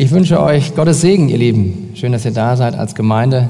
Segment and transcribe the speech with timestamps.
[0.00, 1.90] Ich wünsche euch Gottes Segen, ihr Lieben.
[1.94, 3.48] Schön, dass ihr da seid als Gemeinde.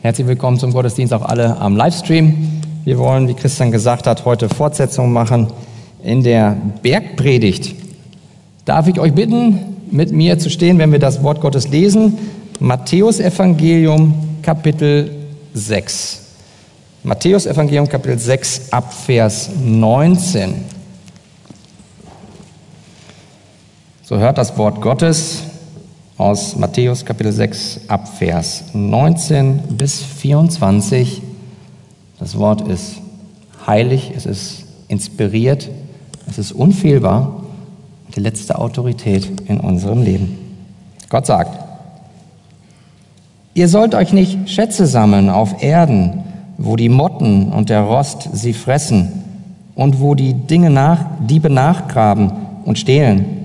[0.00, 2.62] Herzlich willkommen zum Gottesdienst, auch alle am Livestream.
[2.84, 5.48] Wir wollen, wie Christian gesagt hat, heute Fortsetzung machen
[6.04, 7.74] in der Bergpredigt.
[8.64, 9.58] Darf ich euch bitten,
[9.90, 12.16] mit mir zu stehen, wenn wir das Wort Gottes lesen?
[12.60, 15.10] Matthäus Evangelium, Kapitel
[15.52, 16.20] 6.
[17.02, 20.54] Matthäus Evangelium, Kapitel 6, ab Vers 19.
[24.04, 25.42] So hört das Wort Gottes
[26.22, 31.20] aus Matthäus Kapitel 6 ab Vers 19 bis 24.
[32.20, 32.98] Das Wort ist
[33.66, 35.68] heilig, es ist inspiriert,
[36.28, 37.42] es ist unfehlbar
[38.14, 40.38] die letzte Autorität in unserem Leben.
[41.08, 41.58] Gott sagt,
[43.54, 46.22] ihr sollt euch nicht Schätze sammeln auf Erden,
[46.56, 49.24] wo die Motten und der Rost sie fressen
[49.74, 52.30] und wo die Dinge nach, Diebe nachgraben
[52.64, 53.41] und stehlen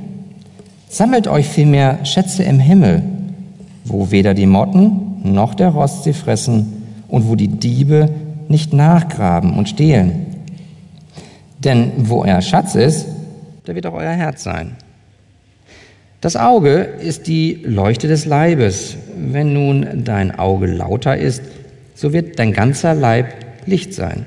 [0.97, 3.03] Sammelt euch vielmehr Schätze im Himmel,
[3.85, 8.09] wo weder die Motten noch der Rost sie fressen und wo die Diebe
[8.47, 10.25] nicht nachgraben und stehlen.
[11.59, 13.05] Denn wo euer Schatz ist,
[13.65, 14.75] da wird auch euer Herz sein.
[16.19, 18.97] Das Auge ist die Leuchte des Leibes.
[19.15, 21.43] Wenn nun dein Auge lauter ist,
[21.93, 23.35] so wird dein ganzer Leib
[23.67, 24.25] Licht sein.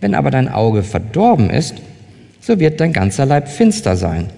[0.00, 1.74] Wenn aber dein Auge verdorben ist,
[2.40, 4.30] so wird dein ganzer Leib finster sein.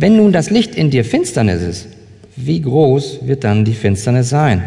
[0.00, 1.88] Wenn nun das Licht in dir Finsternis ist,
[2.34, 4.62] wie groß wird dann die Finsternis sein?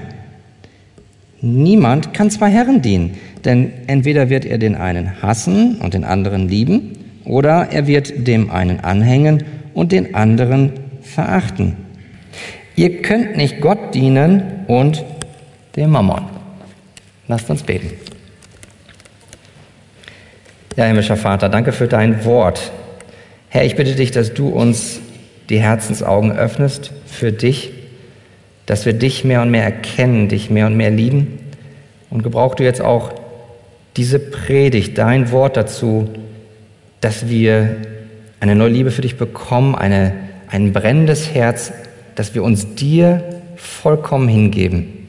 [1.41, 6.49] Niemand kann zwei Herren dienen, denn entweder wird er den einen hassen und den anderen
[6.49, 11.77] lieben, oder er wird dem einen anhängen und den anderen verachten.
[12.75, 15.03] Ihr könnt nicht Gott dienen und
[15.75, 16.25] dem Mammon.
[17.27, 17.89] Lasst uns beten.
[20.75, 22.71] Ja, himmlischer Vater, danke für dein Wort.
[23.49, 24.99] Herr, ich bitte dich, dass du uns
[25.49, 27.71] die Herzensaugen öffnest für dich,
[28.65, 31.39] dass wir dich mehr und mehr erkennen, dich mehr und mehr lieben.
[32.09, 33.11] Und gebrauch du jetzt auch
[33.97, 36.09] diese Predigt, dein Wort dazu,
[37.01, 37.77] dass wir
[38.39, 40.13] eine neue Liebe für dich bekommen, eine,
[40.49, 41.73] ein brennendes Herz,
[42.15, 43.23] dass wir uns dir
[43.55, 45.07] vollkommen hingeben.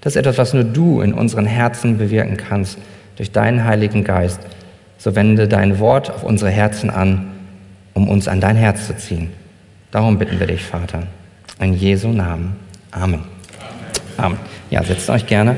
[0.00, 2.78] Das ist etwas, was nur du in unseren Herzen bewirken kannst,
[3.16, 4.40] durch deinen Heiligen Geist.
[4.98, 7.32] So wende dein Wort auf unsere Herzen an,
[7.94, 9.30] um uns an dein Herz zu ziehen.
[9.94, 11.06] Darum bitten wir dich, Vater.
[11.60, 12.56] In Jesu Namen.
[12.90, 13.22] Amen.
[14.16, 14.40] Amen.
[14.68, 15.56] Ja, setzt euch gerne.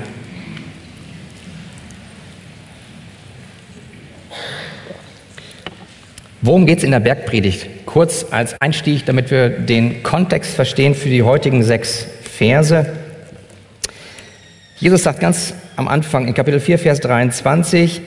[6.42, 7.86] Worum geht es in der Bergpredigt?
[7.86, 12.92] Kurz als Einstieg, damit wir den Kontext verstehen für die heutigen sechs Verse.
[14.78, 18.02] Jesus sagt ganz am Anfang in Kapitel 4, Vers 23,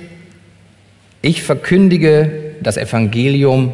[1.24, 3.74] ich verkündige das Evangelium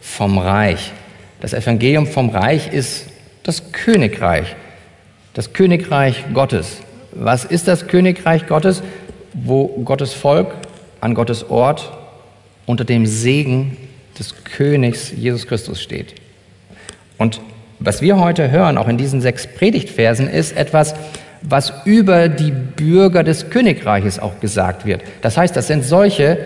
[0.00, 0.92] vom Reich.
[1.42, 3.06] Das Evangelium vom Reich ist
[3.42, 4.54] das Königreich,
[5.34, 6.76] das Königreich Gottes.
[7.10, 8.80] Was ist das Königreich Gottes?
[9.34, 10.54] Wo Gottes Volk
[11.00, 11.90] an Gottes Ort
[12.64, 13.76] unter dem Segen
[14.16, 16.14] des Königs Jesus Christus steht.
[17.18, 17.40] Und
[17.80, 20.94] was wir heute hören, auch in diesen sechs Predigtversen, ist etwas,
[21.42, 25.02] was über die Bürger des Königreiches auch gesagt wird.
[25.22, 26.38] Das heißt, das sind solche,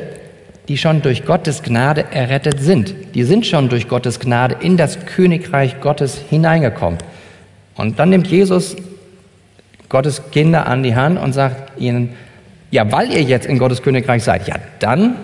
[0.68, 2.94] die schon durch Gottes Gnade errettet sind.
[3.14, 6.98] Die sind schon durch Gottes Gnade in das Königreich Gottes hineingekommen.
[7.76, 8.76] Und dann nimmt Jesus
[9.88, 12.14] Gottes Kinder an die Hand und sagt ihnen,
[12.70, 15.14] ja, weil ihr jetzt in Gottes Königreich seid, ja, dann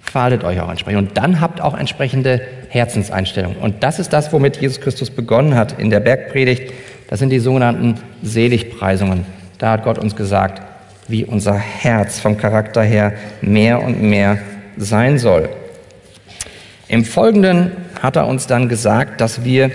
[0.00, 1.08] verhaltet euch auch entsprechend.
[1.08, 2.40] Und dann habt auch entsprechende
[2.70, 3.58] Herzenseinstellungen.
[3.58, 6.72] Und das ist das, womit Jesus Christus begonnen hat in der Bergpredigt.
[7.08, 9.26] Das sind die sogenannten Seligpreisungen.
[9.58, 10.62] Da hat Gott uns gesagt,
[11.08, 13.12] wie unser Herz vom Charakter her
[13.42, 14.38] mehr und mehr
[14.76, 15.48] sein soll.
[16.88, 17.72] Im Folgenden
[18.02, 19.70] hat er uns dann gesagt, dass wir,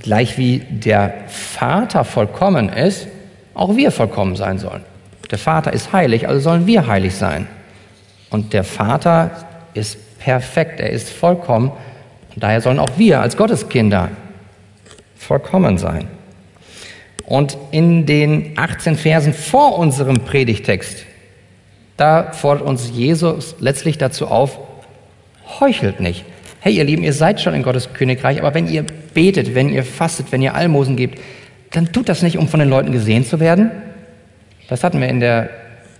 [0.00, 3.08] gleich wie der Vater vollkommen ist,
[3.54, 4.82] auch wir vollkommen sein sollen.
[5.30, 7.46] Der Vater ist heilig, also sollen wir heilig sein.
[8.30, 9.30] Und der Vater
[9.74, 11.70] ist perfekt, er ist vollkommen.
[12.34, 14.10] Und daher sollen auch wir als Gotteskinder
[15.16, 16.08] vollkommen sein.
[17.24, 21.04] Und in den 18 Versen vor unserem Predigtext
[21.96, 24.58] da fordert uns Jesus letztlich dazu auf,
[25.60, 26.24] heuchelt nicht.
[26.60, 28.84] Hey, ihr Lieben, ihr seid schon in Gottes Königreich, aber wenn ihr
[29.14, 31.20] betet, wenn ihr fastet, wenn ihr Almosen gebt,
[31.72, 33.70] dann tut das nicht, um von den Leuten gesehen zu werden.
[34.68, 35.50] Das hatten wir in der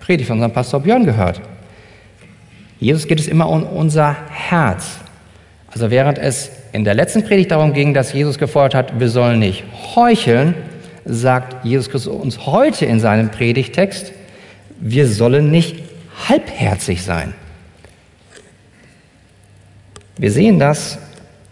[0.00, 1.40] Predigt von unserem Pastor Björn gehört.
[2.78, 4.98] Jesus geht es immer um unser Herz.
[5.72, 9.38] Also während es in der letzten Predigt darum ging, dass Jesus gefordert hat, wir sollen
[9.38, 9.64] nicht
[9.94, 10.54] heucheln,
[11.04, 14.12] sagt Jesus Christus uns heute in seinem Predigtext,
[14.82, 15.76] wir sollen nicht
[16.28, 17.34] halbherzig sein.
[20.18, 20.98] Wir sehen das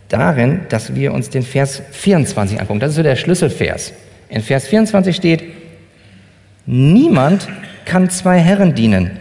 [0.09, 2.81] darin, dass wir uns den Vers 24 angucken.
[2.81, 3.93] Das ist so der Schlüsselvers.
[4.29, 5.45] In Vers 24 steht,
[6.67, 7.49] niemand
[7.85, 9.13] kann zwei Herren dienen,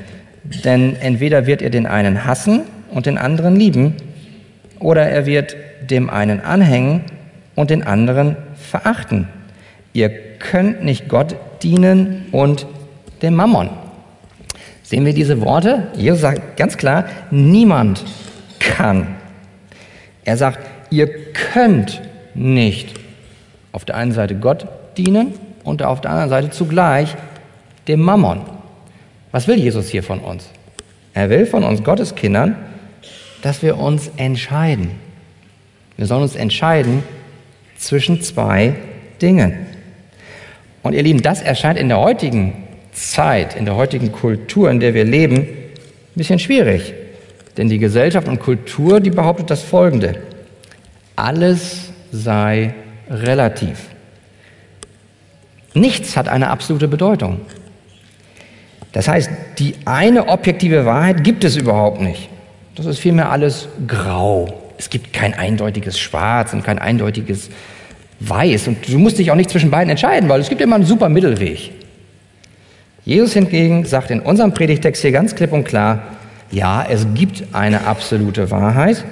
[0.65, 3.95] denn entweder wird er den einen hassen und den anderen lieben,
[4.79, 5.55] oder er wird
[5.87, 7.01] dem einen anhängen
[7.55, 9.27] und den anderen verachten.
[9.93, 10.09] Ihr
[10.39, 12.65] könnt nicht Gott dienen und
[13.21, 13.69] dem Mammon.
[14.89, 15.89] Sehen wir diese Worte?
[15.95, 18.03] Jesus sagt ganz klar, niemand
[18.57, 19.05] kann.
[20.25, 20.57] Er sagt,
[20.89, 22.01] ihr könnt
[22.33, 22.99] nicht
[23.71, 25.33] auf der einen Seite Gott dienen
[25.63, 27.15] und auf der anderen Seite zugleich
[27.87, 28.41] dem Mammon.
[29.31, 30.49] Was will Jesus hier von uns?
[31.13, 32.55] Er will von uns Gotteskindern,
[33.43, 34.89] dass wir uns entscheiden.
[35.97, 37.03] Wir sollen uns entscheiden
[37.77, 38.73] zwischen zwei
[39.21, 39.67] Dingen.
[40.81, 42.63] Und ihr Lieben, das erscheint in der heutigen
[42.99, 46.93] Zeit, in der heutigen Kultur, in der wir leben, ein bisschen schwierig.
[47.57, 50.21] Denn die Gesellschaft und Kultur, die behauptet das Folgende.
[51.15, 52.73] Alles sei
[53.09, 53.87] relativ.
[55.73, 57.41] Nichts hat eine absolute Bedeutung.
[58.91, 59.29] Das heißt,
[59.59, 62.29] die eine objektive Wahrheit gibt es überhaupt nicht.
[62.75, 64.61] Das ist vielmehr alles grau.
[64.77, 67.49] Es gibt kein eindeutiges Schwarz und kein eindeutiges
[68.21, 68.67] Weiß.
[68.67, 71.09] Und du musst dich auch nicht zwischen beiden entscheiden, weil es gibt immer einen super
[71.09, 71.71] Mittelweg.
[73.09, 76.03] Jesus hingegen sagt in unserem Predigtext hier ganz klipp und klar,
[76.51, 79.03] ja, es gibt eine absolute Wahrheit,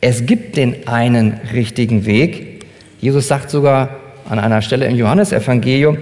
[0.00, 2.64] es gibt den einen richtigen Weg.
[2.98, 3.90] Jesus sagt sogar
[4.26, 5.98] an einer Stelle im Johannesevangelium,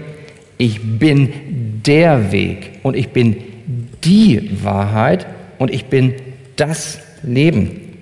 [0.59, 3.39] ich bin der Weg und ich bin
[4.05, 5.27] die Wahrheit
[5.59, 6.15] und ich bin
[6.55, 7.99] das Leben.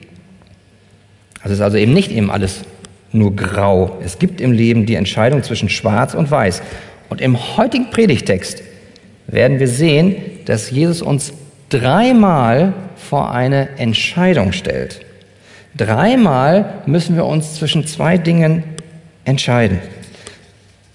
[1.41, 2.65] Also es ist also eben nicht eben alles
[3.13, 3.97] nur grau.
[4.05, 6.61] Es gibt im Leben die Entscheidung zwischen schwarz und weiß.
[7.09, 8.63] Und im heutigen Predigtext
[9.33, 10.15] werden wir sehen,
[10.45, 11.33] dass Jesus uns
[11.69, 15.01] dreimal vor eine Entscheidung stellt.
[15.77, 18.63] Dreimal müssen wir uns zwischen zwei Dingen
[19.25, 19.81] entscheiden.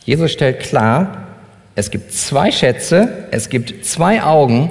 [0.06, 1.26] Jesus stellt klar,
[1.76, 4.70] es gibt zwei Schätze, es gibt zwei Augen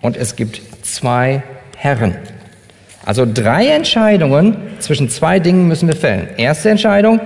[0.00, 1.42] und es gibt zwei
[1.76, 2.16] Herren.
[3.04, 6.28] Also drei Entscheidungen zwischen zwei Dingen müssen wir fällen.
[6.38, 7.20] Erste Entscheidung,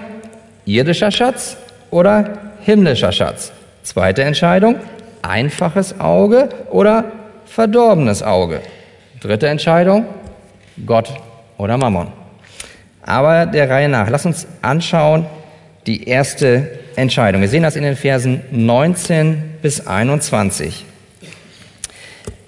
[0.65, 1.56] irdischer Schatz
[1.91, 3.53] oder himmlischer Schatz.
[3.83, 4.77] Zweite Entscheidung,
[5.26, 7.12] einfaches Auge oder
[7.44, 8.61] verdorbenes Auge.
[9.20, 10.06] Dritte Entscheidung,
[10.84, 11.12] Gott
[11.58, 12.08] oder Mammon.
[13.02, 15.26] Aber der Reihe nach, lass uns anschauen
[15.87, 17.40] die erste Entscheidung.
[17.40, 20.84] Wir sehen das in den Versen 19 bis 21.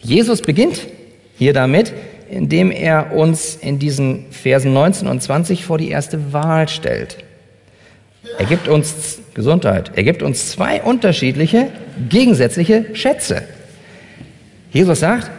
[0.00, 0.86] Jesus beginnt
[1.36, 1.92] hier damit,
[2.30, 7.19] indem er uns in diesen Versen 19 und 20 vor die erste Wahl stellt.
[8.38, 9.93] Er gibt uns Gesundheit.
[9.94, 11.69] Er gibt uns zwei unterschiedliche,
[12.08, 13.44] gegensätzliche Schätze.
[14.73, 15.31] Jesus sagt,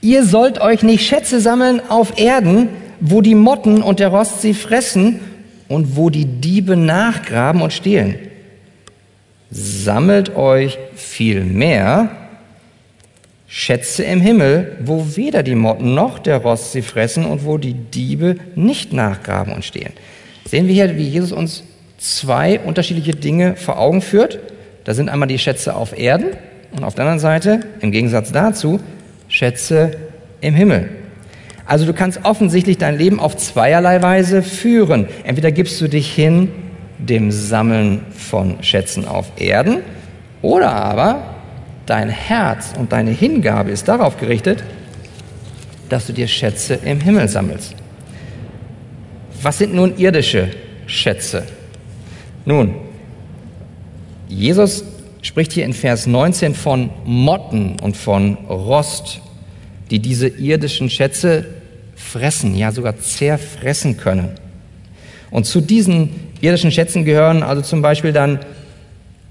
[0.00, 4.52] ihr sollt euch nicht Schätze sammeln auf Erden, wo die Motten und der Rost sie
[4.52, 5.20] fressen
[5.68, 8.16] und wo die Diebe nachgraben und stehlen.
[9.48, 12.10] Sammelt euch viel mehr
[13.46, 17.74] Schätze im Himmel, wo weder die Motten noch der Rost sie fressen und wo die
[17.74, 19.92] Diebe nicht nachgraben und stehlen.
[20.46, 21.62] Sehen wir hier, wie Jesus uns
[22.04, 24.38] zwei unterschiedliche Dinge vor Augen führt.
[24.84, 26.36] Da sind einmal die Schätze auf Erden
[26.76, 28.80] und auf der anderen Seite, im Gegensatz dazu,
[29.28, 29.92] Schätze
[30.40, 30.90] im Himmel.
[31.66, 35.08] Also du kannst offensichtlich dein Leben auf zweierlei Weise führen.
[35.24, 36.50] Entweder gibst du dich hin
[36.98, 39.78] dem Sammeln von Schätzen auf Erden
[40.42, 41.22] oder aber
[41.86, 44.62] dein Herz und deine Hingabe ist darauf gerichtet,
[45.88, 47.74] dass du dir Schätze im Himmel sammelst.
[49.42, 50.48] Was sind nun irdische
[50.86, 51.44] Schätze?
[52.44, 52.74] Nun,
[54.28, 54.84] Jesus
[55.22, 59.20] spricht hier in Vers 19 von Motten und von Rost,
[59.90, 61.46] die diese irdischen Schätze
[61.94, 64.30] fressen, ja sogar zerfressen können.
[65.30, 66.10] Und zu diesen
[66.40, 68.38] irdischen Schätzen gehören also zum Beispiel dann,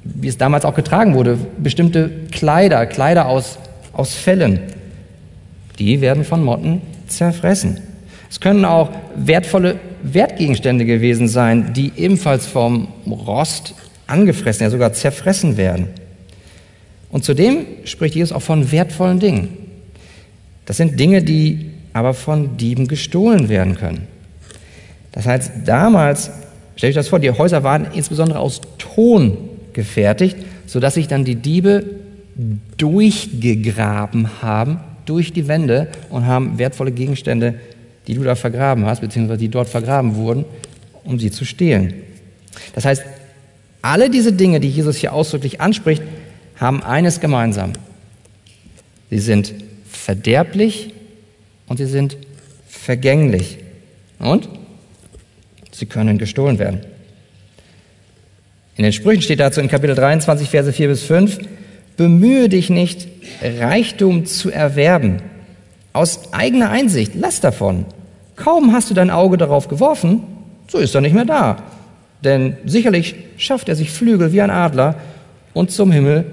[0.03, 3.60] wie es damals auch getragen wurde, bestimmte Kleider, Kleider aus,
[3.93, 4.60] aus Fellen.
[5.79, 7.79] Die werden von Motten zerfressen.
[8.34, 13.75] Es können auch wertvolle Wertgegenstände gewesen sein, die ebenfalls vom Rost
[14.08, 15.90] angefressen, ja sogar zerfressen werden.
[17.12, 19.50] Und zudem spricht Jesus auch von wertvollen Dingen.
[20.66, 24.08] Das sind Dinge, die aber von Dieben gestohlen werden können.
[25.12, 26.32] Das heißt, damals,
[26.75, 29.38] stell euch das vor, die Häuser waren insbesondere aus Ton
[29.74, 31.86] gefertigt, sodass sich dann die Diebe
[32.78, 37.60] durchgegraben haben durch die Wände und haben wertvolle Gegenstände
[38.07, 40.45] die du da vergraben hast, beziehungsweise die dort vergraben wurden,
[41.03, 41.93] um sie zu stehlen.
[42.75, 43.03] Das heißt,
[43.81, 46.03] alle diese Dinge, die Jesus hier ausdrücklich anspricht,
[46.55, 47.74] haben eines gemeinsam.
[49.10, 49.53] Sie sind
[49.89, 50.93] verderblich
[51.67, 52.17] und sie sind
[52.67, 53.57] vergänglich.
[54.19, 54.48] Und
[55.74, 56.81] Sie können gestohlen werden.
[58.75, 61.39] In den Sprüchen steht dazu in Kapitel 23, Verse 4 bis 5,
[61.98, 63.07] bemühe dich nicht,
[63.41, 65.22] Reichtum zu erwerben.
[65.94, 67.86] Aus eigener Einsicht, lass davon.
[68.36, 70.24] Kaum hast du dein Auge darauf geworfen,
[70.68, 71.58] so ist er nicht mehr da.
[72.24, 74.96] Denn sicherlich schafft er sich Flügel wie ein Adler
[75.54, 76.26] und zum Himmel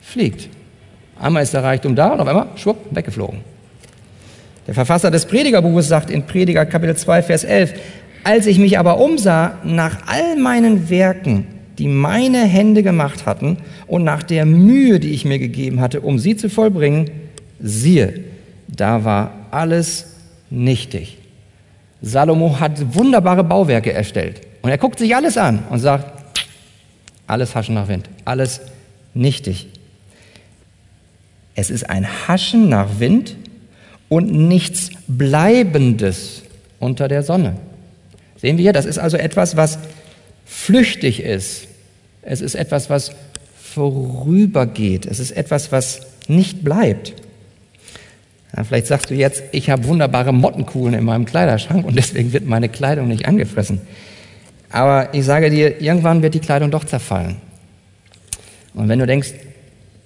[0.00, 0.48] fliegt.
[1.20, 3.40] Einmal ist der Reichtum da und auf einmal, schwupp, weggeflogen.
[4.68, 7.74] Der Verfasser des Predigerbuches sagt in Prediger Kapitel 2, Vers 11,
[8.22, 11.46] als ich mich aber umsah nach all meinen Werken,
[11.78, 13.56] die meine Hände gemacht hatten
[13.88, 17.10] und nach der Mühe, die ich mir gegeben hatte, um sie zu vollbringen,
[17.58, 18.31] siehe,
[18.74, 20.06] da war alles
[20.50, 21.18] nichtig.
[22.00, 26.20] Salomo hat wunderbare Bauwerke erstellt und er guckt sich alles an und sagt,
[27.26, 28.60] alles Haschen nach Wind, alles
[29.14, 29.68] nichtig.
[31.54, 33.36] Es ist ein Haschen nach Wind
[34.08, 36.42] und nichts Bleibendes
[36.78, 37.56] unter der Sonne.
[38.36, 39.78] Sehen wir hier, das ist also etwas, was
[40.44, 41.68] flüchtig ist.
[42.22, 43.12] Es ist etwas, was
[43.62, 45.06] vorübergeht.
[45.06, 47.14] Es ist etwas, was nicht bleibt.
[48.56, 52.46] Ja, vielleicht sagst du jetzt, ich habe wunderbare Mottenkugeln in meinem Kleiderschrank und deswegen wird
[52.46, 53.80] meine Kleidung nicht angefressen.
[54.70, 57.36] Aber ich sage dir, irgendwann wird die Kleidung doch zerfallen.
[58.74, 59.32] Und wenn du denkst,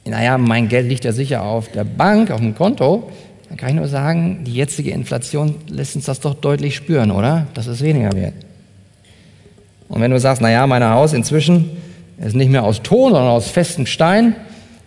[0.05, 3.11] naja, mein Geld liegt ja sicher auf der Bank, auf dem Konto,
[3.49, 7.47] dann kann ich nur sagen, die jetzige Inflation lässt uns das doch deutlich spüren, oder?
[7.55, 8.35] Dass es weniger wird.
[9.89, 11.71] Und wenn du sagst, naja, mein Haus inzwischen
[12.19, 14.35] ist nicht mehr aus Ton, sondern aus festem Stein,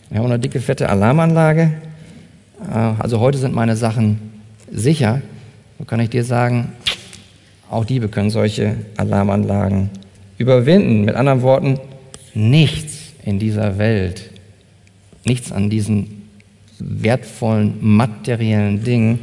[0.10, 1.74] wir haben eine dicke, fette Alarmanlage,
[2.68, 4.20] also heute sind meine Sachen
[4.72, 5.22] sicher,
[5.78, 6.74] so kann ich dir sagen,
[7.70, 9.89] auch Diebe können solche Alarmanlagen
[10.38, 11.06] überwinden.
[11.06, 11.80] Mit anderen Worten,
[12.34, 14.32] nichts in dieser Welt,
[15.25, 16.28] nichts an diesen
[16.80, 19.20] wertvollen materiellen Dingen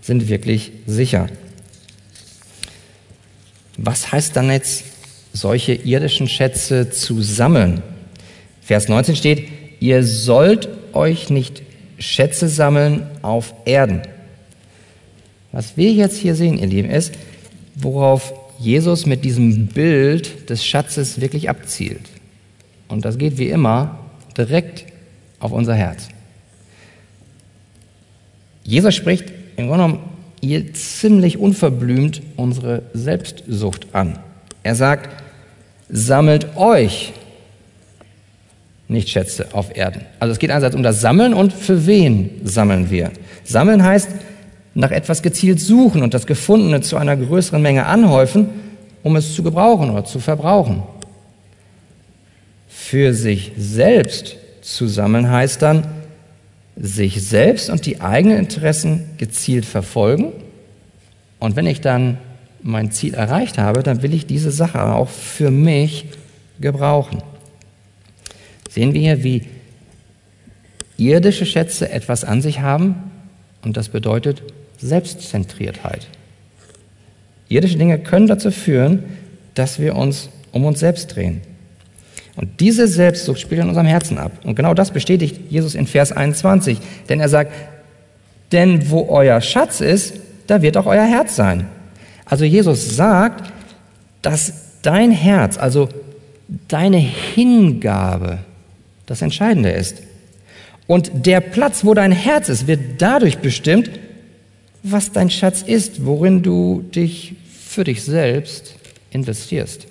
[0.00, 1.26] sind wirklich sicher.
[3.76, 4.84] Was heißt dann jetzt,
[5.32, 7.82] solche irdischen Schätze zu sammeln?
[8.62, 9.48] Vers 19 steht,
[9.80, 11.62] ihr sollt euch nicht
[12.00, 14.02] Schätze sammeln auf Erden.
[15.52, 17.14] Was wir jetzt hier sehen, ihr Lieben, ist,
[17.76, 22.08] worauf Jesus mit diesem Bild des Schatzes wirklich abzielt.
[22.88, 23.98] Und das geht wie immer
[24.36, 24.86] direkt
[25.38, 26.08] auf unser Herz.
[28.64, 30.10] Jesus spricht im Grunde genommen
[30.42, 34.18] hier ziemlich unverblümt unsere Selbstsucht an.
[34.62, 35.10] Er sagt,
[35.88, 37.12] sammelt euch
[38.90, 40.02] nicht Schätze auf Erden.
[40.18, 43.10] Also es geht einerseits um das Sammeln und für wen sammeln wir.
[43.44, 44.08] Sammeln heißt
[44.74, 48.48] nach etwas gezielt suchen und das Gefundene zu einer größeren Menge anhäufen,
[49.02, 50.82] um es zu gebrauchen oder zu verbrauchen.
[52.68, 55.84] Für sich selbst zu sammeln heißt dann,
[56.76, 60.32] sich selbst und die eigenen Interessen gezielt verfolgen.
[61.38, 62.18] Und wenn ich dann
[62.62, 66.06] mein Ziel erreicht habe, dann will ich diese Sache auch für mich
[66.60, 67.22] gebrauchen.
[68.70, 69.42] Sehen wir hier, wie
[70.96, 72.94] irdische Schätze etwas an sich haben
[73.62, 74.42] und das bedeutet
[74.78, 76.06] Selbstzentriertheit.
[77.48, 79.02] Irdische Dinge können dazu führen,
[79.54, 81.42] dass wir uns um uns selbst drehen.
[82.36, 84.32] Und diese Selbstsucht spielt in unserem Herzen ab.
[84.44, 86.78] Und genau das bestätigt Jesus in Vers 21.
[87.08, 87.52] Denn er sagt,
[88.52, 90.14] denn wo euer Schatz ist,
[90.46, 91.66] da wird auch euer Herz sein.
[92.24, 93.52] Also Jesus sagt,
[94.22, 95.88] dass dein Herz, also
[96.68, 98.38] deine Hingabe,
[99.10, 100.04] das Entscheidende ist.
[100.86, 103.90] Und der Platz, wo dein Herz ist, wird dadurch bestimmt,
[104.84, 108.76] was dein Schatz ist, worin du dich für dich selbst
[109.10, 109.88] investierst.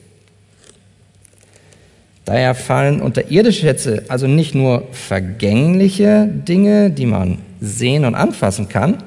[2.23, 8.69] Daher fallen unter irdische Schätze also nicht nur vergängliche Dinge, die man sehen und anfassen
[8.69, 9.03] kann,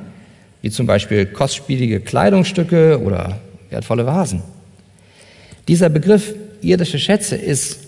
[0.61, 3.41] wie zum Beispiel kostspielige Kleidungsstücke oder
[3.71, 4.43] wertvolle Vasen.
[5.69, 7.82] Dieser Begriff irdische Schätze ist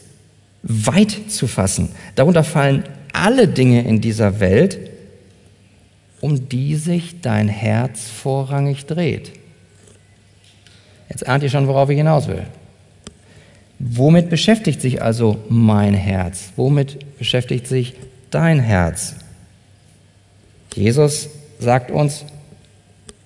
[0.64, 1.90] weit zu fassen.
[2.14, 4.78] Darunter fallen alle Dinge in dieser Welt,
[6.20, 9.32] um die sich dein Herz vorrangig dreht.
[11.10, 12.44] Jetzt ahnt ihr schon, worauf ich hinaus will.
[13.78, 16.52] Womit beschäftigt sich also mein Herz?
[16.56, 17.94] Womit beschäftigt sich
[18.30, 19.16] dein Herz?
[20.74, 21.28] Jesus
[21.58, 22.24] sagt uns,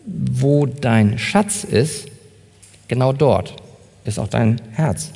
[0.05, 2.09] wo dein Schatz ist,
[2.89, 3.55] genau dort
[4.05, 5.13] ist auch dein Herz.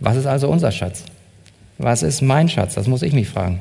[0.00, 1.04] Was ist also unser Schatz?
[1.78, 2.74] Was ist mein Schatz?
[2.74, 3.60] Das muss ich mich fragen.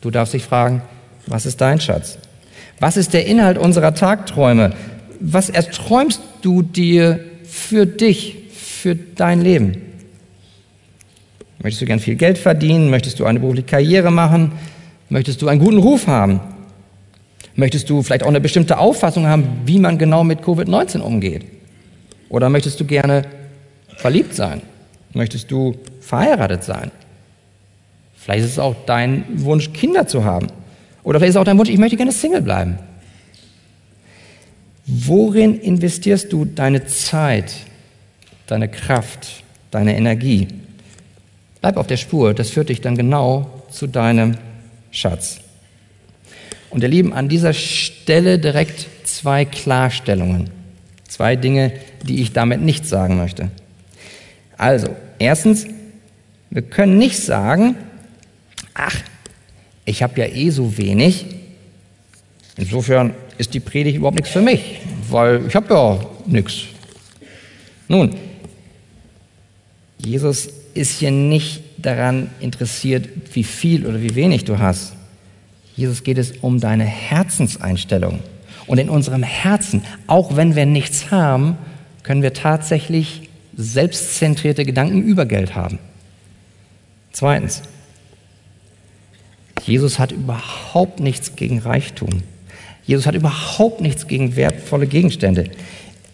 [0.00, 0.82] Du darfst dich fragen,
[1.26, 2.18] was ist dein Schatz?
[2.80, 4.72] Was ist der Inhalt unserer Tagträume?
[5.20, 9.82] Was erträumst du dir für dich, für dein Leben?
[11.60, 12.88] Möchtest du gern viel Geld verdienen?
[12.90, 14.52] Möchtest du eine berufliche Karriere machen?
[15.08, 16.40] Möchtest du einen guten Ruf haben?
[17.56, 21.44] Möchtest du vielleicht auch eine bestimmte Auffassung haben, wie man genau mit Covid-19 umgeht?
[22.28, 23.22] Oder möchtest du gerne
[23.96, 24.62] verliebt sein?
[25.12, 26.90] Möchtest du verheiratet sein?
[28.16, 30.48] Vielleicht ist es auch dein Wunsch, Kinder zu haben.
[31.02, 32.78] Oder vielleicht ist es auch dein Wunsch, ich möchte gerne Single bleiben.
[34.86, 37.54] Worin investierst du deine Zeit,
[38.46, 40.48] deine Kraft, deine Energie?
[41.60, 44.36] Bleib auf der Spur, das führt dich dann genau zu deinem
[44.90, 45.40] Schatz.
[46.70, 50.50] Und ihr Lieben, an dieser Stelle direkt zwei Klarstellungen.
[51.08, 51.72] Zwei Dinge,
[52.02, 53.50] die ich damit nicht sagen möchte.
[54.58, 55.66] Also, erstens,
[56.50, 57.76] wir können nicht sagen,
[58.74, 58.96] ach,
[59.84, 61.26] ich habe ja eh so wenig.
[62.56, 66.64] Insofern ist die Predigt überhaupt nichts für mich, weil ich habe ja nichts.
[67.86, 68.14] Nun,
[70.04, 74.92] Jesus ist hier nicht daran interessiert, wie viel oder wie wenig du hast.
[75.76, 78.18] Jesus geht es um deine Herzenseinstellung.
[78.66, 81.56] Und in unserem Herzen, auch wenn wir nichts haben,
[82.02, 83.27] können wir tatsächlich
[83.58, 85.80] selbstzentrierte Gedanken über Geld haben.
[87.12, 87.62] Zweitens,
[89.64, 92.22] Jesus hat überhaupt nichts gegen Reichtum.
[92.86, 95.50] Jesus hat überhaupt nichts gegen wertvolle Gegenstände.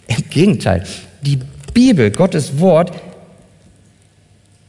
[0.09, 0.85] Im Gegenteil,
[1.23, 1.39] die
[1.75, 2.93] Bibel, Gottes Wort,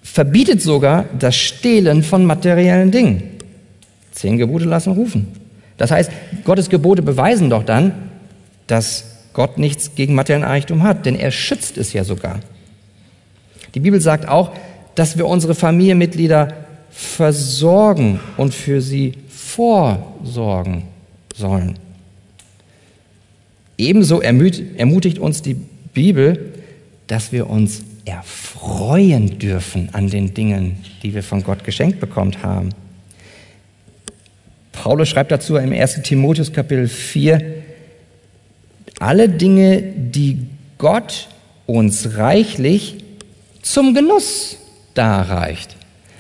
[0.04, 3.24] verbietet sogar das Stehlen von materiellen Dingen.
[4.12, 5.28] Zehn Gebote lassen rufen.
[5.78, 6.12] Das heißt,
[6.44, 7.94] Gottes Gebote beweisen doch dann,
[8.68, 12.40] dass Gott nichts gegen materiellen Reichtum hat, denn er schützt es ja sogar.
[13.76, 14.52] Die Bibel sagt auch,
[14.96, 16.54] dass wir unsere Familienmitglieder
[16.90, 20.84] versorgen und für sie vorsorgen
[21.34, 21.78] sollen.
[23.78, 25.58] Ebenso ermutigt uns die
[25.94, 26.54] Bibel,
[27.08, 32.70] dass wir uns erfreuen dürfen an den Dingen, die wir von Gott geschenkt bekommen haben.
[34.72, 36.02] Paulus schreibt dazu im 1.
[36.04, 37.42] Timotheus Kapitel 4,
[39.00, 40.46] alle Dinge, die
[40.78, 41.28] Gott
[41.66, 43.05] uns reichlich
[43.66, 44.58] zum Genuss
[44.94, 45.76] darreicht.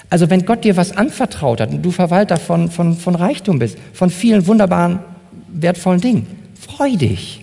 [0.09, 3.77] Also wenn Gott dir was anvertraut hat und du Verwalter von, von, von Reichtum bist,
[3.93, 4.99] von vielen wunderbaren,
[5.47, 6.27] wertvollen Dingen,
[6.59, 7.41] freu dich.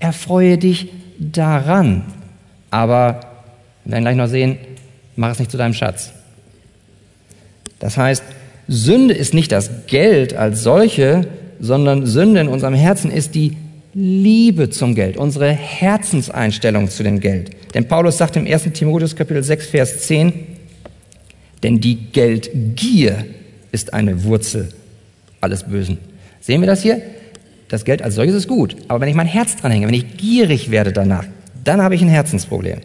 [0.00, 2.04] Erfreue dich daran.
[2.70, 3.20] Aber
[3.84, 4.58] wir werden gleich noch sehen,
[5.16, 6.12] mach es nicht zu deinem Schatz.
[7.78, 8.24] Das heißt,
[8.66, 11.28] Sünde ist nicht das Geld als solche,
[11.60, 13.56] sondern Sünde in unserem Herzen ist die
[13.94, 17.50] Liebe zum Geld, unsere Herzenseinstellung zu dem Geld.
[17.74, 18.64] Denn Paulus sagt im 1.
[18.72, 20.32] Timotheus Kapitel 6, Vers 10,
[21.62, 23.24] denn die Geldgier
[23.70, 24.70] ist eine Wurzel
[25.40, 25.98] alles Bösen.
[26.40, 27.02] Sehen wir das hier?
[27.68, 30.16] Das Geld als solches ist gut, aber wenn ich mein Herz dran hänge, wenn ich
[30.16, 31.24] gierig werde danach,
[31.64, 32.80] dann habe ich ein Herzensproblem.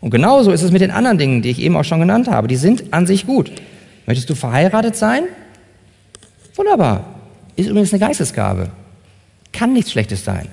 [0.00, 2.48] Und genauso ist es mit den anderen Dingen, die ich eben auch schon genannt habe.
[2.48, 3.52] Die sind an sich gut.
[4.06, 5.24] Möchtest du verheiratet sein?
[6.54, 7.04] Wunderbar.
[7.56, 8.70] Ist übrigens eine Geistesgabe.
[9.52, 10.48] Kann nichts Schlechtes sein.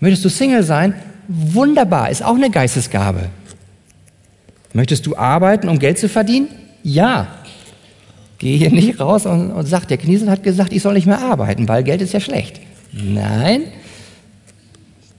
[0.00, 0.94] Möchtest du Single sein?
[1.28, 2.10] Wunderbar.
[2.10, 3.28] Ist auch eine Geistesgabe.
[4.72, 6.48] Möchtest du arbeiten, um Geld zu verdienen?
[6.82, 7.28] Ja.
[8.38, 11.20] Geh hier nicht raus und, und sag, der Kniesel hat gesagt, ich soll nicht mehr
[11.20, 12.60] arbeiten, weil Geld ist ja schlecht.
[12.92, 13.62] Nein.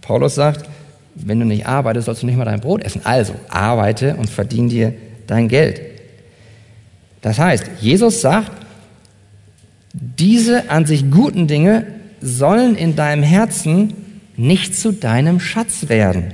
[0.01, 0.69] Paulus sagt,
[1.15, 3.01] wenn du nicht arbeitest, sollst du nicht mal dein Brot essen.
[3.05, 4.93] Also arbeite und verdien dir
[5.27, 5.81] dein Geld.
[7.21, 8.51] Das heißt, Jesus sagt,
[9.93, 11.85] diese an sich guten Dinge
[12.23, 13.93] sollen in deinem Herzen
[14.37, 16.33] nicht zu deinem Schatz werden.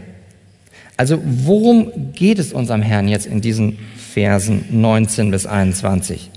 [0.96, 3.78] Also worum geht es unserem Herrn jetzt in diesen
[4.14, 6.30] Versen 19 bis 21?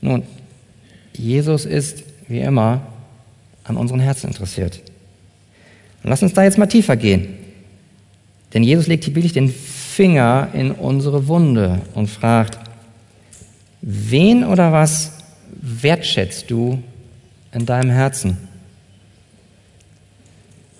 [0.00, 0.24] Nun,
[1.12, 2.86] Jesus ist wie immer
[3.64, 4.80] an unseren Herzen interessiert.
[6.02, 7.34] Und lass uns da jetzt mal tiefer gehen.
[8.52, 12.58] Denn Jesus legt hier wirklich den Finger in unsere Wunde und fragt,
[13.80, 15.12] wen oder was
[15.60, 16.82] wertschätzt du
[17.52, 18.36] in deinem Herzen?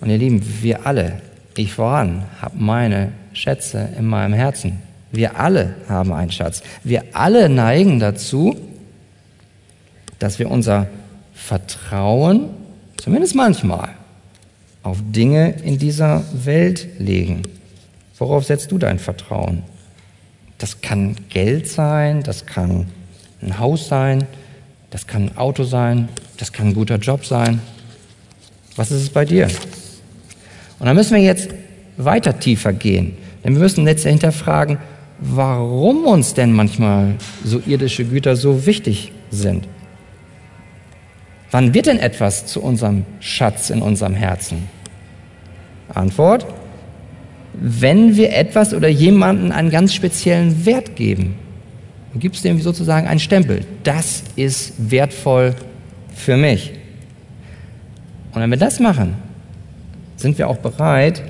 [0.01, 1.21] Und ihr Lieben, wir alle,
[1.55, 4.79] ich voran, habe meine Schätze in meinem Herzen.
[5.11, 6.63] Wir alle haben einen Schatz.
[6.83, 8.57] Wir alle neigen dazu,
[10.19, 10.87] dass wir unser
[11.33, 12.49] Vertrauen,
[12.97, 13.89] zumindest manchmal,
[14.81, 17.43] auf Dinge in dieser Welt legen.
[18.17, 19.63] Worauf setzt du dein Vertrauen?
[20.57, 22.87] Das kann Geld sein, das kann
[23.41, 24.25] ein Haus sein,
[24.93, 27.59] das kann ein Auto sein, das kann ein guter Job sein.
[28.75, 29.47] Was ist es bei dir?
[30.77, 31.49] Und dann müssen wir jetzt
[31.97, 33.17] weiter tiefer gehen.
[33.43, 34.77] Denn wir müssen jetzt hinterfragen,
[35.17, 39.67] warum uns denn manchmal so irdische Güter so wichtig sind.
[41.49, 44.69] Wann wird denn etwas zu unserem Schatz in unserem Herzen?
[45.91, 46.45] Antwort,
[47.53, 51.33] wenn wir etwas oder jemanden einen ganz speziellen Wert geben.
[52.13, 53.65] Du gibst dem sozusagen einen Stempel.
[53.83, 55.55] Das ist wertvoll
[56.15, 56.71] für mich.
[58.33, 59.15] Und wenn wir das machen,
[60.15, 61.23] sind wir auch bereit,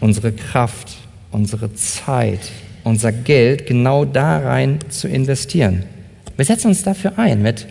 [0.00, 0.96] unsere Kraft,
[1.30, 2.40] unsere Zeit,
[2.82, 5.84] unser Geld genau da rein zu investieren.
[6.36, 7.66] Wir setzen uns dafür ein mit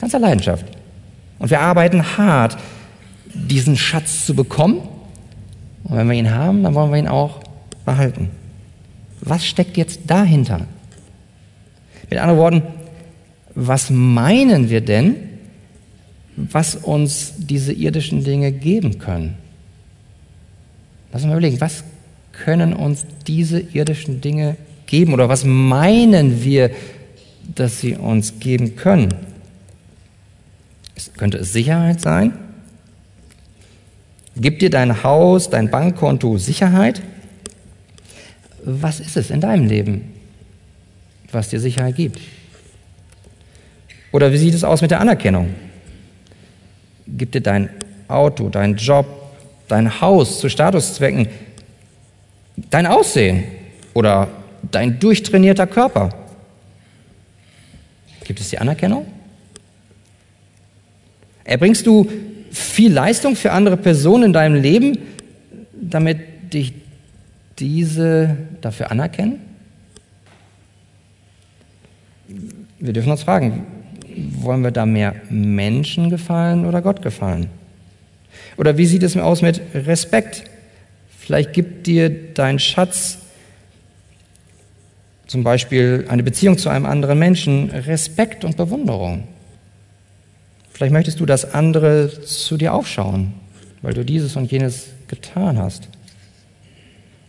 [0.00, 0.66] ganzer Leidenschaft.
[1.38, 2.56] Und wir arbeiten hart,
[3.34, 4.80] diesen Schatz zu bekommen.
[5.84, 7.40] Und wenn wir ihn haben, dann wollen wir ihn auch
[7.84, 8.30] behalten.
[9.20, 10.66] Was steckt jetzt dahinter?
[12.10, 12.62] Mit anderen Worten,
[13.54, 15.16] was meinen wir denn,
[16.36, 19.36] was uns diese irdischen Dinge geben können?
[21.12, 21.84] Lass uns mal überlegen, was
[22.32, 26.70] können uns diese irdischen Dinge geben oder was meinen wir,
[27.54, 29.12] dass sie uns geben können?
[30.94, 32.32] Es könnte es Sicherheit sein?
[34.36, 37.02] Gibt dir dein Haus, dein Bankkonto Sicherheit?
[38.70, 40.12] Was ist es in deinem Leben,
[41.32, 42.20] was dir Sicherheit gibt?
[44.12, 45.54] Oder wie sieht es aus mit der Anerkennung?
[47.06, 47.70] Gibt dir dein
[48.08, 49.06] Auto, dein Job,
[49.68, 51.28] dein Haus zu Statuszwecken
[52.70, 53.44] dein Aussehen
[53.94, 54.28] oder
[54.70, 56.10] dein durchtrainierter Körper?
[58.24, 59.06] Gibt es die Anerkennung?
[61.44, 62.10] Erbringst du
[62.50, 64.98] viel Leistung für andere Personen in deinem Leben,
[65.72, 66.18] damit
[66.52, 66.72] dich
[67.58, 69.40] diese dafür anerkennen?
[72.78, 73.66] Wir dürfen uns fragen,
[74.40, 77.48] wollen wir da mehr Menschen gefallen oder Gott gefallen?
[78.56, 80.44] Oder wie sieht es aus mit Respekt?
[81.16, 83.18] Vielleicht gibt dir dein Schatz
[85.26, 89.28] zum Beispiel eine Beziehung zu einem anderen Menschen Respekt und Bewunderung.
[90.72, 93.34] Vielleicht möchtest du, dass andere zu dir aufschauen,
[93.82, 95.88] weil du dieses und jenes getan hast.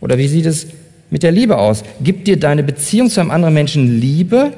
[0.00, 0.66] Oder wie sieht es
[1.10, 1.82] mit der Liebe aus?
[2.02, 4.52] Gibt dir deine Beziehung zu einem anderen Menschen Liebe?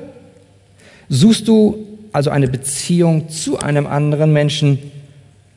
[1.08, 4.78] Suchst du also eine Beziehung zu einem anderen Menschen,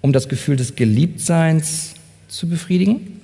[0.02, 1.94] um das Gefühl des Geliebtseins
[2.28, 3.22] zu befriedigen?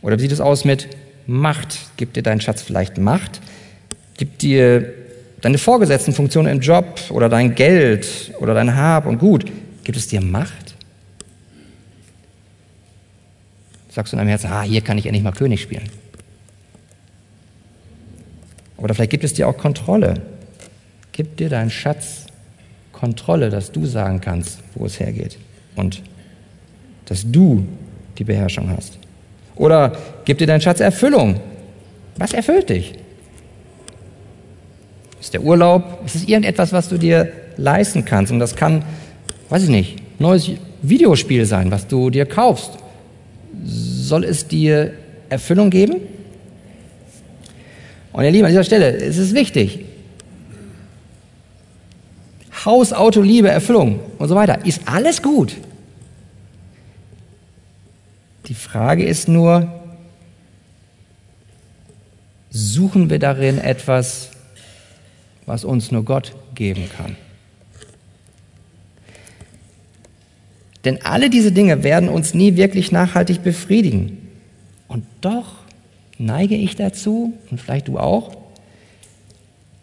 [0.00, 0.88] Oder wie sieht es aus mit
[1.26, 1.78] Macht?
[1.96, 3.40] Gibt dir dein Schatz vielleicht Macht?
[4.16, 4.92] Gibt dir
[5.40, 9.44] deine vorgesetzten Funktionen im Job oder dein Geld oder dein Hab und Gut,
[9.84, 10.61] gibt es dir Macht?
[13.92, 15.88] Sagst du in deinem Herzen, ah, hier kann ich endlich mal König spielen.
[18.78, 20.14] Oder vielleicht gibt es dir auch Kontrolle.
[21.12, 22.26] Gibt dir dein Schatz
[22.92, 25.36] Kontrolle, dass du sagen kannst, wo es hergeht
[25.76, 26.02] und
[27.04, 27.66] dass du
[28.16, 28.98] die Beherrschung hast.
[29.56, 31.40] Oder gibt dir dein Schatz Erfüllung?
[32.16, 32.94] Was erfüllt dich?
[35.20, 36.02] Ist der Urlaub?
[36.06, 38.32] Ist es irgendetwas, was du dir leisten kannst?
[38.32, 38.84] Und das kann,
[39.50, 40.50] weiß ich nicht, neues
[40.80, 42.78] Videospiel sein, was du dir kaufst.
[43.64, 44.94] Soll es dir
[45.28, 45.96] Erfüllung geben?
[48.12, 49.86] Und ihr Lieben, an dieser Stelle, es ist wichtig.
[52.64, 54.64] Haus, Auto, Liebe, Erfüllung und so weiter.
[54.64, 55.56] Ist alles gut.
[58.46, 59.72] Die Frage ist nur,
[62.50, 64.30] suchen wir darin etwas,
[65.46, 67.16] was uns nur Gott geben kann?
[70.84, 74.18] Denn alle diese Dinge werden uns nie wirklich nachhaltig befriedigen.
[74.88, 75.46] Und doch
[76.18, 78.36] neige ich dazu, und vielleicht du auch,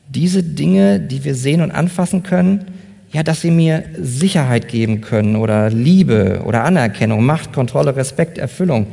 [0.10, 2.66] diese Dinge, die wir sehen und anfassen können,
[3.12, 8.88] ja, dass sie mir Sicherheit geben können oder Liebe oder Anerkennung, Macht, Kontrolle, Respekt, Erfüllung.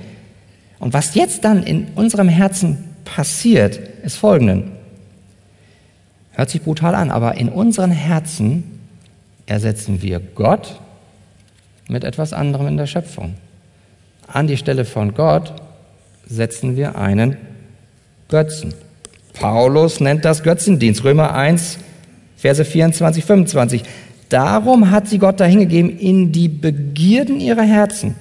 [0.79, 4.73] Und was jetzt dann in unserem Herzen passiert, ist folgenden.
[6.33, 8.65] Hört sich brutal an, aber in unseren Herzen
[9.47, 10.81] ersetzen wir Gott
[11.89, 13.35] mit etwas anderem in der Schöpfung.
[14.27, 15.55] An die Stelle von Gott
[16.27, 17.37] setzen wir einen
[18.29, 18.75] Götzen.
[19.35, 21.05] Paulus nennt das Götzendienst.
[21.05, 21.79] Römer 1,
[22.37, 23.83] Verse 24, 25.
[24.29, 28.17] Darum hat sie Gott dahingegeben in die Begierden ihrer Herzen.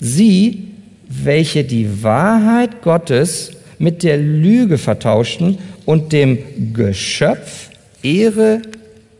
[0.00, 0.68] Sie,
[1.08, 7.70] welche die Wahrheit Gottes mit der Lüge vertauschten und dem Geschöpf
[8.02, 8.62] Ehre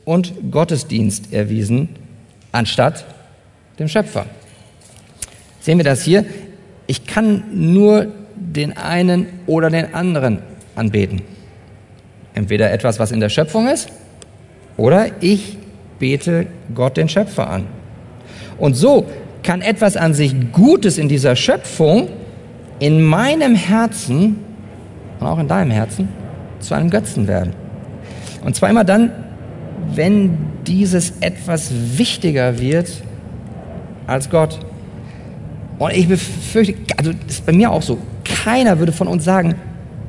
[0.04, 1.88] und Gottesdienst erwiesen,
[2.50, 3.04] anstatt
[3.78, 4.26] dem Schöpfer.
[5.60, 6.24] Sehen wir das hier?
[6.86, 10.40] Ich kann nur den einen oder den anderen
[10.74, 11.22] anbeten.
[12.34, 13.88] Entweder etwas, was in der Schöpfung ist,
[14.76, 15.58] oder ich
[15.98, 17.66] bete Gott den Schöpfer an.
[18.58, 19.06] Und so
[19.42, 22.08] kann etwas an sich Gutes in dieser Schöpfung
[22.78, 24.38] in meinem Herzen
[25.20, 26.08] und auch in deinem Herzen
[26.60, 27.52] zu einem Götzen werden.
[28.44, 29.12] Und zwar immer dann,
[29.94, 32.88] wenn dieses etwas wichtiger wird
[34.06, 34.58] als Gott.
[35.78, 39.54] Und ich befürchte, also das ist bei mir auch so, keiner würde von uns sagen,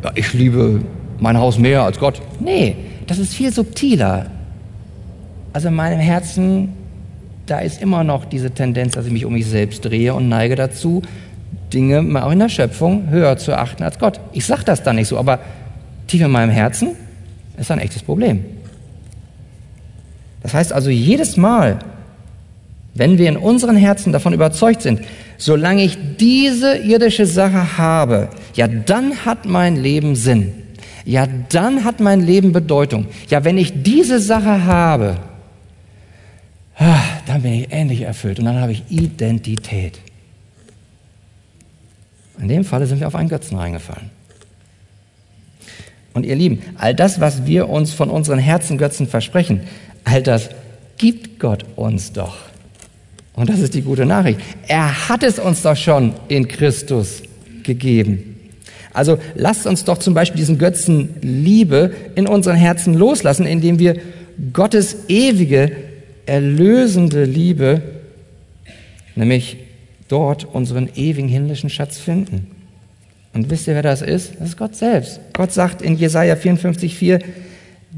[0.03, 0.82] ja, ich liebe
[1.19, 2.21] mein Haus mehr als Gott.
[2.39, 2.75] Nee,
[3.08, 4.27] das ist viel subtiler.
[5.53, 6.73] Also in meinem Herzen
[7.45, 10.56] da ist immer noch diese Tendenz, dass ich mich um mich selbst drehe und neige
[10.56, 11.01] dazu,
[11.73, 14.19] Dinge auch in der Schöpfung höher zu achten als Gott.
[14.32, 15.39] Ich sage das dann nicht so, aber
[16.08, 16.95] tief in meinem Herzen
[17.58, 18.45] ist ein echtes Problem.
[20.41, 21.79] Das heißt also, jedes Mal,
[22.95, 25.01] wenn wir in unseren Herzen davon überzeugt sind,
[25.38, 30.53] solange ich diese irdische Sache habe, ja, dann hat mein Leben Sinn.
[31.06, 33.08] Ja, dann hat mein Leben Bedeutung.
[33.29, 35.17] Ja, wenn ich diese Sache habe,
[36.77, 39.99] ah, dann bin ich endlich erfüllt und dann habe ich Identität.
[42.39, 44.10] In dem Falle sind wir auf einen Götzen reingefallen.
[46.13, 49.62] Und ihr Lieben, all das, was wir uns von unseren Herzengötzen versprechen,
[50.03, 50.49] all das
[50.97, 52.38] gibt Gott uns doch.
[53.36, 54.39] Und das ist die gute Nachricht.
[54.67, 57.24] Er hat es uns doch schon in Christus
[57.63, 58.34] gegeben.
[58.93, 63.98] Also lasst uns doch zum Beispiel diesen Götzen Liebe in unseren Herzen loslassen, indem wir
[64.54, 65.72] Gottes ewige,
[66.26, 67.82] erlösende Liebe,
[69.15, 69.58] nämlich
[70.08, 72.52] dort unseren ewigen himmlischen Schatz finden.
[73.34, 74.36] Und wisst ihr, wer das ist?
[74.39, 75.19] Das ist Gott selbst.
[75.34, 77.19] Gott sagt in Jesaja 54,4,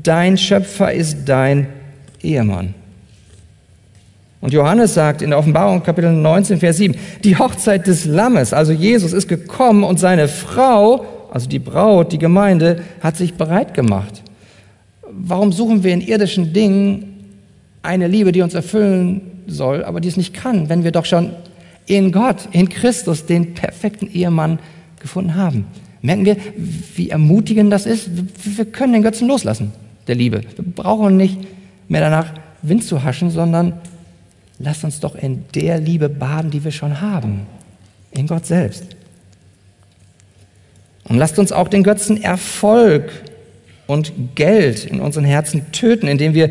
[0.02, 1.68] dein Schöpfer ist dein
[2.22, 2.74] Ehemann.
[4.46, 8.74] Und Johannes sagt in der Offenbarung Kapitel 19, Vers 7, die Hochzeit des Lammes, also
[8.74, 14.22] Jesus ist gekommen und seine Frau, also die Braut, die Gemeinde, hat sich bereit gemacht.
[15.10, 17.34] Warum suchen wir in irdischen Dingen
[17.82, 21.32] eine Liebe, die uns erfüllen soll, aber die es nicht kann, wenn wir doch schon
[21.88, 24.60] in Gott, in Christus, den perfekten Ehemann
[25.00, 25.66] gefunden haben?
[26.04, 26.38] Merken wir,
[26.96, 28.12] wie ermutigend das ist?
[28.44, 29.72] Wir können den Götzen loslassen,
[30.06, 30.42] der Liebe.
[30.56, 31.40] Wir brauchen nicht
[31.88, 32.28] mehr danach
[32.62, 33.74] Wind zu haschen, sondern
[34.60, 37.48] lasst uns doch in der Liebe baden, die wir schon haben,
[38.12, 38.84] in Gott selbst.
[41.08, 43.12] Und lasst uns auch den Götzen Erfolg
[43.88, 46.50] und Geld in unseren Herzen töten, indem wir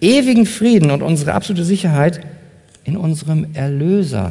[0.00, 2.20] ewigen Frieden und unsere absolute Sicherheit
[2.84, 4.30] in unserem Erlöser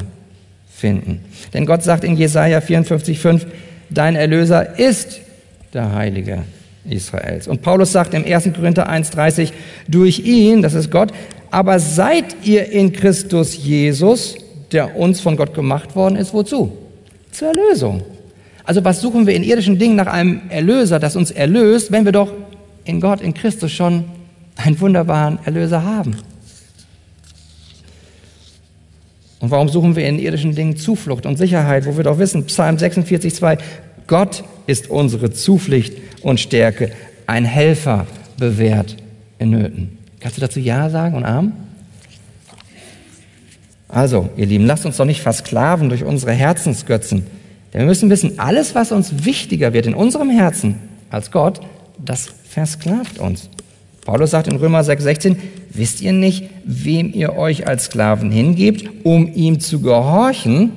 [0.68, 1.20] finden.
[1.52, 3.46] Denn Gott sagt in Jesaja 54,5,
[3.90, 5.20] dein Erlöser ist
[5.72, 6.42] der Heilige
[6.88, 7.48] Israels.
[7.48, 8.50] Und Paulus sagt im 1.
[8.54, 9.52] Korinther 1,30,
[9.88, 11.12] durch ihn, das ist Gott,
[11.54, 14.34] aber seid ihr in Christus Jesus,
[14.72, 16.76] der uns von Gott gemacht worden ist, wozu?
[17.30, 18.02] Zur Erlösung.
[18.64, 22.10] Also was suchen wir in irdischen Dingen nach einem Erlöser, das uns erlöst, wenn wir
[22.10, 22.32] doch
[22.84, 24.02] in Gott, in Christus schon
[24.56, 26.16] einen wunderbaren Erlöser haben?
[29.38, 32.78] Und warum suchen wir in irdischen Dingen Zuflucht und Sicherheit, wo wir doch wissen, Psalm
[32.78, 33.58] 46, 2,
[34.08, 36.90] Gott ist unsere Zuflucht und Stärke,
[37.28, 38.96] ein Helfer bewährt
[39.38, 40.03] in Nöten.
[40.24, 41.52] Kannst du dazu Ja sagen und Arm?
[43.88, 47.26] Also, ihr Lieben, lasst uns doch nicht versklaven durch unsere Herzensgötzen.
[47.70, 50.76] Denn wir müssen wissen, alles, was uns wichtiger wird in unserem Herzen
[51.10, 51.60] als Gott,
[52.02, 53.50] das versklavt uns.
[54.06, 55.36] Paulus sagt in Römer 6,16,
[55.74, 60.72] wisst ihr nicht, wem ihr euch als Sklaven hingebt, um ihm zu gehorchen?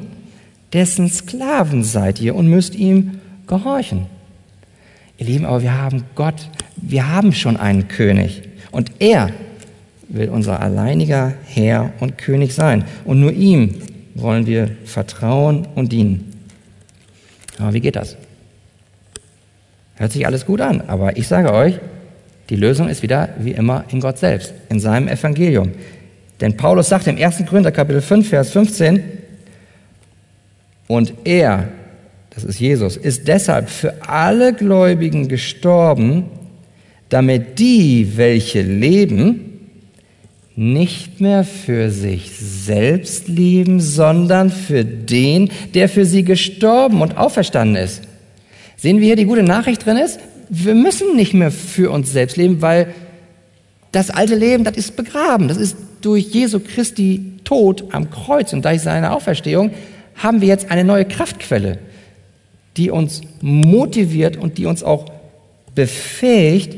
[0.73, 4.07] Dessen Sklaven seid ihr und müsst ihm gehorchen.
[5.17, 8.46] Ihr Lieben, aber wir haben Gott, wir haben schon einen König.
[8.71, 9.31] Und er
[10.09, 12.85] will unser alleiniger Herr und König sein.
[13.05, 13.75] Und nur ihm
[14.15, 16.33] wollen wir vertrauen und dienen.
[17.59, 18.15] Aber wie geht das?
[19.95, 21.79] Hört sich alles gut an, aber ich sage euch,
[22.49, 25.71] die Lösung ist wieder wie immer in Gott selbst, in seinem Evangelium.
[26.39, 27.45] Denn Paulus sagt im 1.
[27.45, 29.03] Korinther Kapitel 5, Vers 15,
[30.87, 31.67] und er,
[32.29, 36.25] das ist Jesus, ist deshalb für alle Gläubigen gestorben,
[37.09, 39.69] damit die, welche leben,
[40.55, 47.81] nicht mehr für sich selbst leben, sondern für den, der für sie gestorben und auferstanden
[47.81, 48.01] ist.
[48.75, 50.19] Sehen wir hier, die gute Nachricht drin ist?
[50.49, 52.93] Wir müssen nicht mehr für uns selbst leben, weil
[53.91, 55.47] das alte Leben, das ist begraben.
[55.47, 59.71] Das ist durch Jesu Christi Tod am Kreuz und durch seine Auferstehung
[60.15, 61.79] haben wir jetzt eine neue Kraftquelle
[62.77, 65.05] die uns motiviert und die uns auch
[65.75, 66.75] befähigt,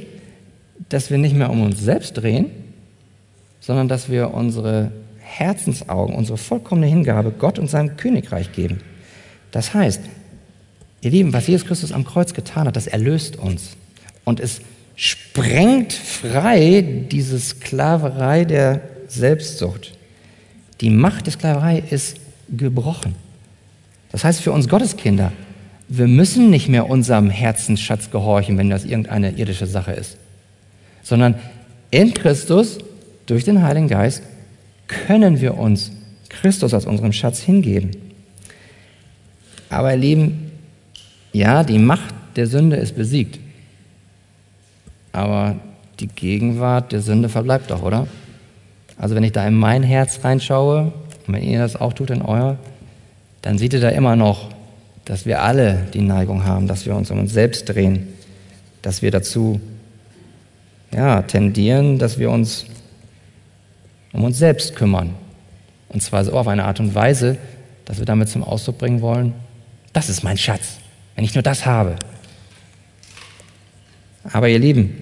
[0.87, 2.47] dass wir nicht mehr um uns selbst drehen,
[3.59, 8.79] sondern dass wir unsere Herzensaugen, unsere vollkommene Hingabe Gott und seinem Königreich geben.
[9.51, 10.01] Das heißt,
[11.01, 13.71] ihr Lieben, was Jesus Christus am Kreuz getan hat, das erlöst uns.
[14.23, 14.61] Und es
[14.95, 19.93] sprengt frei diese Sklaverei der Selbstsucht.
[20.81, 22.17] Die Macht der Sklaverei ist
[22.49, 23.15] gebrochen.
[24.11, 25.31] Das heißt für uns Gotteskinder,
[25.87, 30.17] wir müssen nicht mehr unserem Herzensschatz gehorchen, wenn das irgendeine irdische Sache ist,
[31.09, 31.35] sondern
[31.91, 32.77] in Christus,
[33.25, 34.23] durch den Heiligen Geist,
[34.87, 35.91] können wir uns
[36.29, 37.91] Christus als unserem Schatz hingeben.
[39.69, 40.51] Aber ihr Lieben,
[41.33, 43.39] ja, die Macht der Sünde ist besiegt.
[45.11, 45.55] Aber
[45.99, 48.07] die Gegenwart der Sünde verbleibt doch, oder?
[48.97, 50.93] Also wenn ich da in mein Herz reinschaue,
[51.27, 52.57] und wenn ihr das auch tut in euer,
[53.41, 54.49] dann seht ihr da immer noch,
[55.05, 58.07] dass wir alle die Neigung haben, dass wir uns um uns selbst drehen,
[58.81, 59.59] dass wir dazu
[60.93, 62.65] ja, tendieren, dass wir uns
[64.11, 65.13] um uns selbst kümmern.
[65.89, 67.37] Und zwar so auf eine Art und Weise,
[67.85, 69.33] dass wir damit zum Ausdruck bringen wollen,
[69.93, 70.77] das ist mein Schatz,
[71.15, 71.95] wenn ich nur das habe.
[74.23, 74.95] Aber ihr Lieben,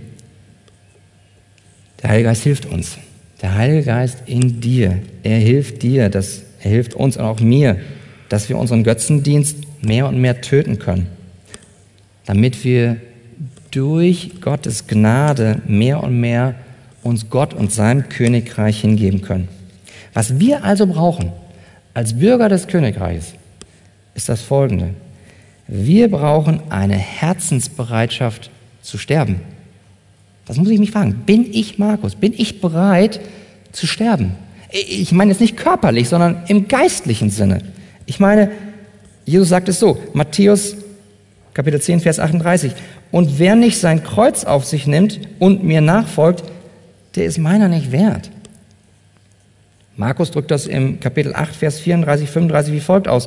[2.02, 2.98] der Heilige Geist hilft uns.
[3.42, 7.80] Der Heilige Geist in dir, er hilft dir, dass, er hilft uns und auch mir,
[8.30, 11.08] dass wir unseren Götzendienst mehr und mehr töten können,
[12.26, 12.98] damit wir
[13.78, 16.56] durch Gottes Gnade mehr und mehr
[17.04, 19.50] uns Gott und seinem Königreich hingeben können.
[20.16, 21.32] Was wir also brauchen
[21.94, 23.34] als Bürger des Königreichs,
[24.16, 24.96] ist das Folgende.
[25.68, 28.50] Wir brauchen eine Herzensbereitschaft
[28.82, 29.42] zu sterben.
[30.48, 31.22] Das muss ich mich fragen.
[31.28, 32.16] Bin ich Markus?
[32.16, 33.20] Bin ich bereit
[33.74, 34.32] zu sterben?
[34.72, 37.60] Ich meine jetzt nicht körperlich, sondern im geistlichen Sinne.
[38.08, 38.50] Ich meine,
[39.24, 40.78] Jesus sagt es so, Matthäus
[41.58, 42.72] Kapitel 10, Vers 38.
[43.12, 46.44] Und wer nicht sein Kreuz auf sich nimmt und mir nachfolgt,
[47.16, 48.30] der ist meiner nicht wert.
[49.96, 53.26] Markus drückt das im Kapitel 8, Vers 34, 35 wie folgt aus.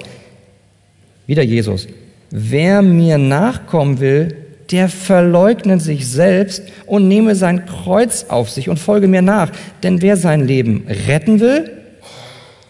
[1.27, 1.89] Wieder Jesus.
[2.31, 4.37] Wer mir nachkommen will,
[4.71, 9.51] der verleugne sich selbst und nehme sein Kreuz auf sich und folge mir nach.
[9.83, 11.71] Denn wer sein Leben retten will,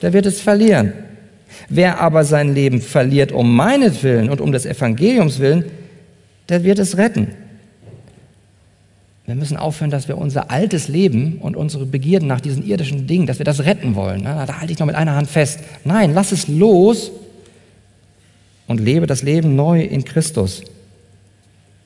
[0.00, 0.94] der wird es verlieren.
[1.68, 5.66] Wer aber sein Leben verliert um meinetwillen und um des Evangeliums willen,
[6.50, 7.28] der wird es retten.
[9.26, 13.26] Wir müssen aufhören, dass wir unser altes Leben und unsere Begierden nach diesen irdischen Dingen,
[13.26, 14.24] dass wir das retten wollen.
[14.24, 15.60] Da halte ich noch mit einer Hand fest.
[15.84, 17.12] Nein, lass es los
[18.66, 20.64] und lebe das Leben neu in Christus.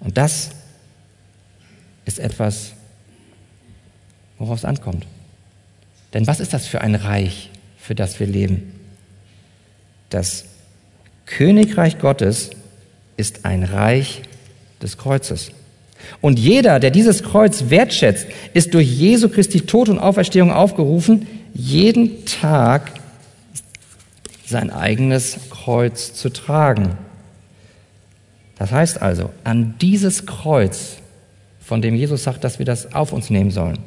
[0.00, 0.50] Und das
[2.06, 2.72] ist etwas,
[4.38, 5.06] worauf es ankommt.
[6.14, 8.72] Denn was ist das für ein Reich, für das wir leben?
[10.08, 10.46] Das
[11.26, 12.50] Königreich Gottes
[13.16, 14.22] ist ein Reich
[14.82, 15.52] des Kreuzes.
[16.20, 22.24] Und jeder, der dieses Kreuz wertschätzt, ist durch Jesu Christi Tod und Auferstehung aufgerufen, jeden
[22.26, 22.92] Tag
[24.46, 26.98] sein eigenes Kreuz zu tragen.
[28.58, 30.96] Das heißt also, an dieses Kreuz,
[31.60, 33.78] von dem Jesus sagt, dass wir das auf uns nehmen sollen,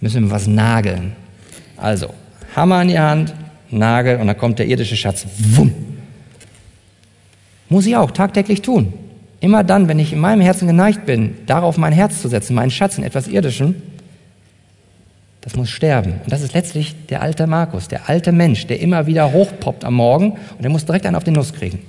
[0.00, 1.12] müssen wir was nageln.
[1.76, 2.14] Also,
[2.54, 3.34] Hammer in die Hand,
[3.70, 5.26] Nagel und dann kommt der irdische Schatz.
[5.38, 5.74] Wumm.
[7.68, 8.92] Muss ich auch tagtäglich tun.
[9.44, 12.70] Immer dann, wenn ich in meinem Herzen geneigt bin, darauf mein Herz zu setzen, meinen
[12.70, 13.74] Schatz in etwas Irdischem,
[15.42, 16.14] das muss sterben.
[16.24, 19.92] Und das ist letztlich der alte Markus, der alte Mensch, der immer wieder hochpoppt am
[19.96, 21.80] Morgen und der muss direkt einen auf den Nuss kriegen.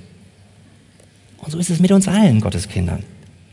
[1.38, 3.04] Und so ist es mit uns allen Gotteskindern.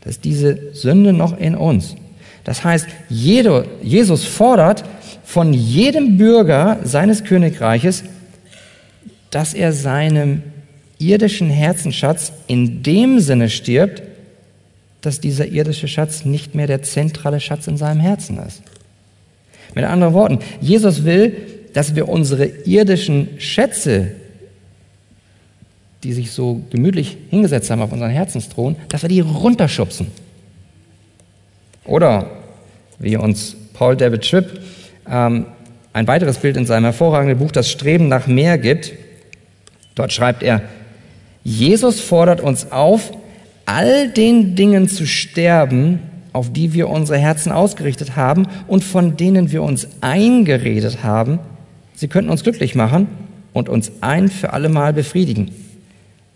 [0.02, 1.96] Da ist diese Sünde noch in uns.
[2.44, 4.84] Das heißt, jede, Jesus fordert
[5.24, 8.04] von jedem Bürger seines Königreiches,
[9.30, 10.42] dass er seinem
[10.98, 14.02] irdischen Herzensschatz in dem Sinne stirbt,
[15.00, 18.62] dass dieser irdische Schatz nicht mehr der zentrale Schatz in seinem Herzen ist.
[19.74, 21.36] Mit anderen Worten, Jesus will,
[21.72, 24.12] dass wir unsere irdischen Schätze,
[26.04, 30.06] die sich so gemütlich hingesetzt haben auf unseren Herzensthron, dass wir die runterschubsen.
[31.84, 32.30] Oder
[32.98, 34.60] wie uns Paul David Tripp
[35.10, 35.46] ähm,
[35.92, 38.92] ein weiteres Bild in seinem hervorragenden Buch Das Streben nach mehr gibt.
[39.94, 40.62] Dort schreibt er,
[41.44, 43.12] Jesus fordert uns auf,
[43.66, 46.00] all den Dingen zu sterben,
[46.32, 51.38] auf die wir unsere Herzen ausgerichtet haben und von denen wir uns eingeredet haben,
[51.94, 53.06] sie könnten uns glücklich machen
[53.52, 55.50] und uns ein für allemal befriedigen.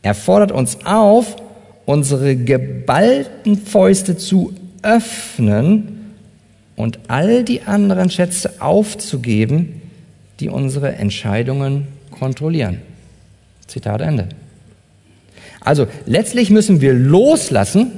[0.03, 1.37] Er fordert uns auf,
[1.85, 6.15] unsere geballten Fäuste zu öffnen
[6.77, 9.81] und all die anderen Schätze aufzugeben,
[10.39, 12.83] die unsere Entscheidungen kontrollieren.
[13.67, 14.29] Zitat Ende.
[15.61, 17.93] Also letztlich müssen wir loslassen,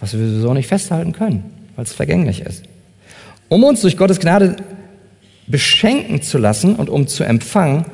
[0.00, 1.44] was wir so nicht festhalten können,
[1.76, 2.64] weil es vergänglich ist.
[3.48, 4.56] Um uns durch Gottes Gnade
[5.46, 7.84] beschenken zu lassen und um zu empfangen,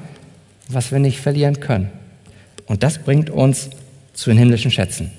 [0.69, 1.91] was wir nicht verlieren können.
[2.67, 3.71] Und das bringt uns
[4.13, 5.11] zu den himmlischen Schätzen.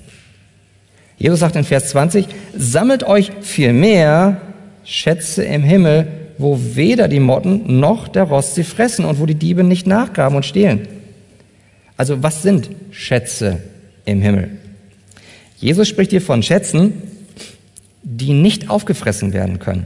[1.18, 2.26] Jesus sagt in Vers 20,
[2.56, 4.40] sammelt euch vielmehr
[4.84, 9.34] Schätze im Himmel, wo weder die Motten noch der Rost sie fressen und wo die
[9.34, 10.88] Diebe nicht nachgraben und stehlen.
[12.00, 13.58] Also was sind Schätze
[14.06, 14.52] im Himmel?
[15.58, 16.94] Jesus spricht hier von Schätzen,
[18.02, 19.84] die nicht aufgefressen werden können.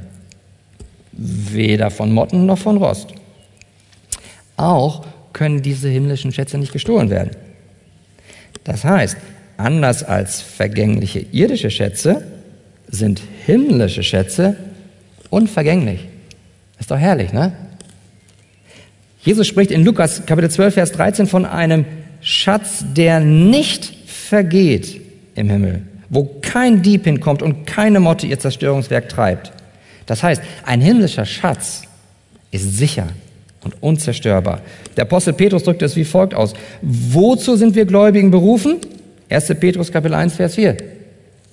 [1.10, 3.08] Weder von Motten noch von Rost.
[4.56, 7.32] Auch können diese himmlischen Schätze nicht gestohlen werden.
[8.62, 9.16] Das heißt,
[9.56, 12.24] anders als vergängliche irdische Schätze
[12.86, 14.56] sind himmlische Schätze
[15.30, 16.06] unvergänglich.
[16.78, 17.54] Ist doch herrlich, ne?
[19.24, 21.86] Jesus spricht in Lukas Kapitel 12, Vers 13 von einem
[22.24, 24.98] Schatz, der nicht vergeht
[25.34, 29.52] im Himmel, wo kein Dieb hinkommt und keine Motte ihr Zerstörungswerk treibt.
[30.06, 31.82] Das heißt, ein himmlischer Schatz
[32.50, 33.08] ist sicher
[33.62, 34.62] und unzerstörbar.
[34.96, 36.54] Der Apostel Petrus drückt es wie folgt aus.
[36.80, 38.78] Wozu sind wir Gläubigen berufen?
[39.28, 39.48] 1.
[39.60, 40.78] Petrus Kapitel 1, Vers 4.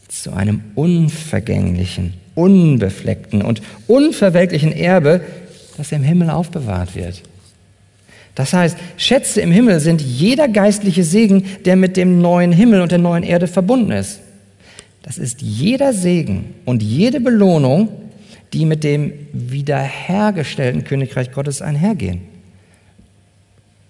[0.07, 5.19] Zu einem unvergänglichen, unbefleckten und unverwelklichen Erbe,
[5.75, 7.23] das im Himmel aufbewahrt wird.
[8.35, 12.91] Das heißt, Schätze im Himmel sind jeder geistliche Segen, der mit dem neuen Himmel und
[12.91, 14.21] der neuen Erde verbunden ist.
[15.03, 17.89] Das ist jeder Segen und jede Belohnung,
[18.53, 22.21] die mit dem wiederhergestellten Königreich Gottes einhergehen.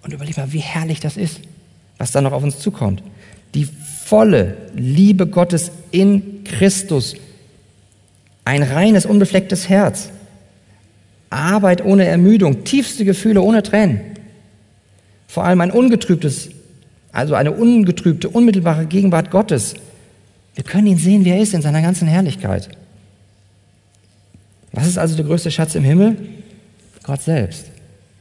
[0.03, 1.41] Und überleg mal, wie herrlich das ist,
[1.97, 3.03] was da noch auf uns zukommt.
[3.53, 3.67] Die
[4.05, 7.15] volle Liebe Gottes in Christus.
[8.45, 10.09] Ein reines, unbeflecktes Herz.
[11.29, 14.01] Arbeit ohne Ermüdung, tiefste Gefühle ohne Tränen.
[15.31, 16.49] Vor allem ein ungetrübtes,
[17.13, 19.75] also eine ungetrübte, unmittelbare Gegenwart Gottes.
[20.55, 22.67] Wir können ihn sehen, wie er ist, in seiner ganzen Herrlichkeit.
[24.73, 26.17] Was ist also der größte Schatz im Himmel?
[27.03, 27.67] Gott selbst.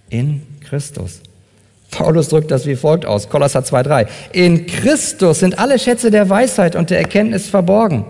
[0.08, 1.20] In Christus.
[1.90, 4.06] Paulus drückt das wie folgt aus, Kolosser 2,3.
[4.32, 8.04] In Christus sind alle Schätze der Weisheit und der Erkenntnis verborgen.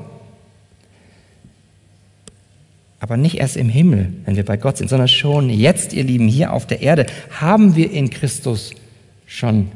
[2.98, 6.28] Aber nicht erst im Himmel, wenn wir bei Gott sind, sondern schon jetzt, ihr Lieben,
[6.28, 8.74] hier auf der Erde haben wir in Christus
[9.30, 9.70] schon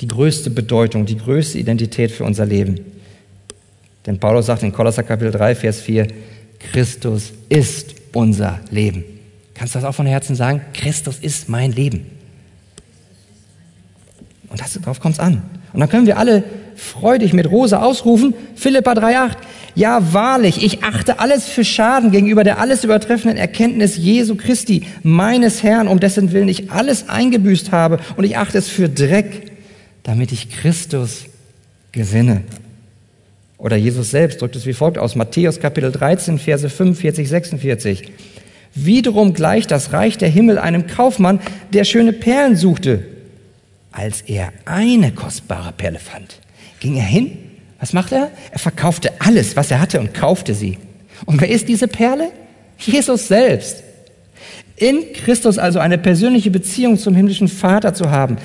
[0.00, 2.80] die größte Bedeutung, die größte Identität für unser Leben.
[4.06, 6.06] Denn Paulus sagt in Kolosser Kapitel 3, Vers 4,
[6.70, 9.04] Christus ist unser Leben.
[9.54, 10.60] Kannst du das auch von Herzen sagen?
[10.72, 12.06] Christus ist mein Leben.
[14.48, 15.42] Und das, darauf kommt es an.
[15.72, 16.44] Und dann können wir alle
[16.76, 19.36] freudig mit Rose ausrufen, Philippa 3,8.
[19.74, 25.62] Ja, wahrlich, ich achte alles für Schaden gegenüber der alles übertreffenden Erkenntnis Jesu Christi, meines
[25.62, 27.98] Herrn, um dessen Willen ich alles eingebüßt habe.
[28.16, 29.52] Und ich achte es für Dreck,
[30.02, 31.24] damit ich Christus
[31.92, 32.42] gewinne.
[33.56, 38.12] Oder Jesus selbst drückt es wie folgt aus, Matthäus Kapitel 13, Verse 45, 46.
[38.74, 41.40] Wiederum gleicht das Reich der Himmel einem Kaufmann,
[41.72, 43.04] der schöne Perlen suchte.
[43.92, 46.40] Als er eine kostbare Perle fand,
[46.82, 47.38] ging er hin.
[47.78, 48.30] Was macht er?
[48.50, 50.78] Er verkaufte alles, was er hatte und kaufte sie.
[51.24, 52.32] Und wer ist diese Perle?
[52.78, 53.84] Jesus selbst.
[54.76, 58.36] In Christus also eine persönliche Beziehung zum himmlischen Vater zu haben,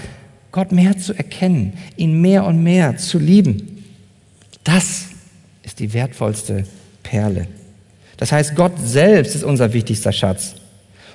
[0.51, 3.83] Gott mehr zu erkennen, ihn mehr und mehr zu lieben.
[4.63, 5.05] Das
[5.63, 6.65] ist die wertvollste
[7.01, 7.47] Perle.
[8.17, 10.55] Das heißt, Gott selbst ist unser wichtigster Schatz.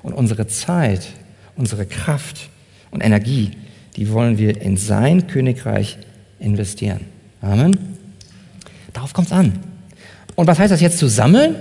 [0.03, 1.07] Und unsere Zeit,
[1.55, 2.51] unsere Kraft
[2.91, 3.53] und Energie,
[3.95, 5.99] die wollen wir in sein Königreich
[6.41, 7.12] investieren.
[7.43, 7.77] Amen.
[8.93, 9.59] Darauf kommt es an.
[10.37, 11.57] Und was heißt das jetzt zu sammeln?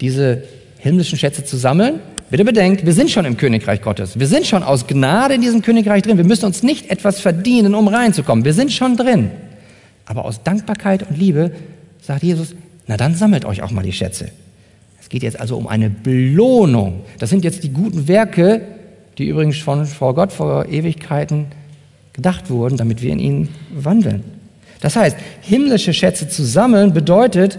[0.00, 0.44] Diese
[0.78, 2.00] himmlischen Schätze zu sammeln?
[2.30, 4.18] Bitte bedenkt, wir sind schon im Königreich Gottes.
[4.18, 6.16] Wir sind schon aus Gnade in diesem Königreich drin.
[6.16, 8.44] Wir müssen uns nicht etwas verdienen, um reinzukommen.
[8.44, 9.30] Wir sind schon drin.
[10.06, 11.52] Aber aus Dankbarkeit und Liebe
[12.00, 12.54] sagt Jesus,
[12.86, 14.30] na dann sammelt euch auch mal die Schätze.
[15.00, 17.02] Es geht jetzt also um eine Belohnung.
[17.18, 18.62] Das sind jetzt die guten Werke,
[19.18, 21.46] die übrigens von vor Gott vor Ewigkeiten
[22.12, 24.22] gedacht wurden, damit wir in ihnen wandeln.
[24.80, 27.58] Das heißt, himmlische Schätze zu sammeln bedeutet,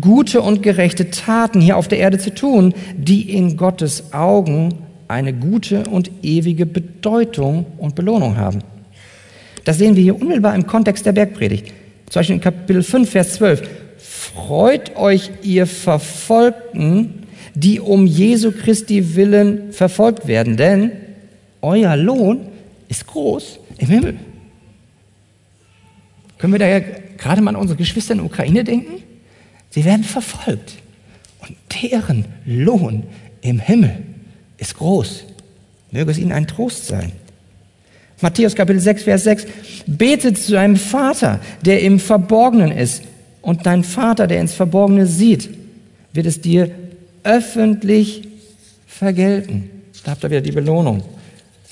[0.00, 4.74] gute und gerechte Taten hier auf der Erde zu tun, die in Gottes Augen
[5.08, 8.60] eine gute und ewige Bedeutung und Belohnung haben.
[9.64, 11.66] Das sehen wir hier unmittelbar im Kontext der Bergpredigt.
[12.08, 13.62] Zum Beispiel in Kapitel 5, Vers 12.
[13.98, 20.92] Freut euch, ihr Verfolgten, die um Jesu Christi willen verfolgt werden, denn
[21.60, 22.46] euer Lohn
[22.88, 24.16] ist groß im Himmel.
[26.38, 26.80] Können wir da ja
[27.18, 29.02] gerade mal an unsere Geschwister in der Ukraine denken?
[29.70, 30.74] Sie werden verfolgt
[31.40, 33.04] und deren Lohn
[33.40, 33.96] im Himmel
[34.58, 35.24] ist groß.
[35.90, 37.12] Möge es ihnen ein Trost sein.
[38.20, 39.46] Matthäus Kapitel 6, Vers 6.
[39.86, 43.02] Betet zu deinem Vater, der im Verborgenen ist.
[43.40, 45.50] Und dein Vater, der ins Verborgene sieht,
[46.12, 46.70] wird es dir
[47.24, 48.28] öffentlich
[48.86, 49.70] vergelten.
[50.04, 51.02] Da habt ihr wieder die Belohnung.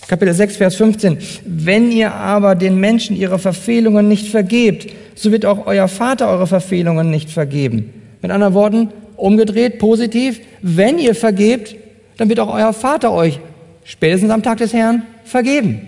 [0.08, 1.18] Kapitel 6, Vers 15.
[1.44, 6.46] Wenn ihr aber den Menschen ihre Verfehlungen nicht vergebt, so wird auch euer Vater eure
[6.46, 7.92] Verfehlungen nicht vergeben.
[8.22, 11.76] Mit anderen Worten, umgedreht, positiv, wenn ihr vergebt,
[12.16, 13.38] dann wird auch euer Vater euch
[13.84, 15.82] spätestens am Tag des Herrn vergeben.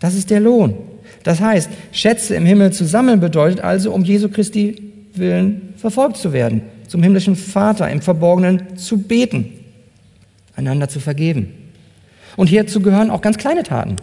[0.00, 0.74] Das ist der Lohn.
[1.22, 6.32] Das heißt, Schätze im Himmel zu sammeln bedeutet also, um Jesu Christi willen verfolgt zu
[6.32, 9.52] werden, zum himmlischen Vater im Verborgenen zu beten,
[10.56, 11.61] einander zu vergeben.
[12.36, 13.96] Und hierzu gehören auch ganz kleine Taten.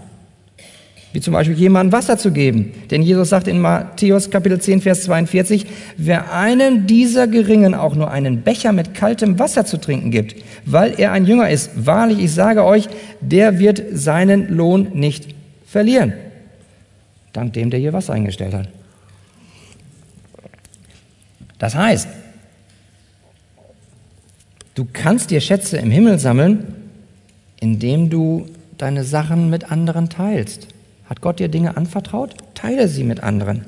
[1.11, 2.71] wie zum Beispiel jemandem Wasser zu geben.
[2.91, 5.65] Denn Jesus sagt in Matthäus Kapitel 10, Vers 42,
[5.97, 10.99] wer einem dieser Geringen auch nur einen Becher mit kaltem Wasser zu trinken gibt, weil
[10.99, 12.87] er ein Jünger ist, wahrlich, ich sage euch,
[13.21, 15.33] der wird seinen Lohn nicht
[15.65, 16.13] verlieren.
[17.33, 18.69] Dank dem, der hier Wasser eingestellt hat.
[21.57, 22.07] Das heißt,
[24.75, 26.75] du kannst dir Schätze im Himmel sammeln,
[27.59, 28.45] indem du
[28.77, 30.67] deine Sachen mit anderen teilst.
[31.05, 32.35] Hat Gott dir Dinge anvertraut?
[32.53, 33.65] Teile sie mit anderen.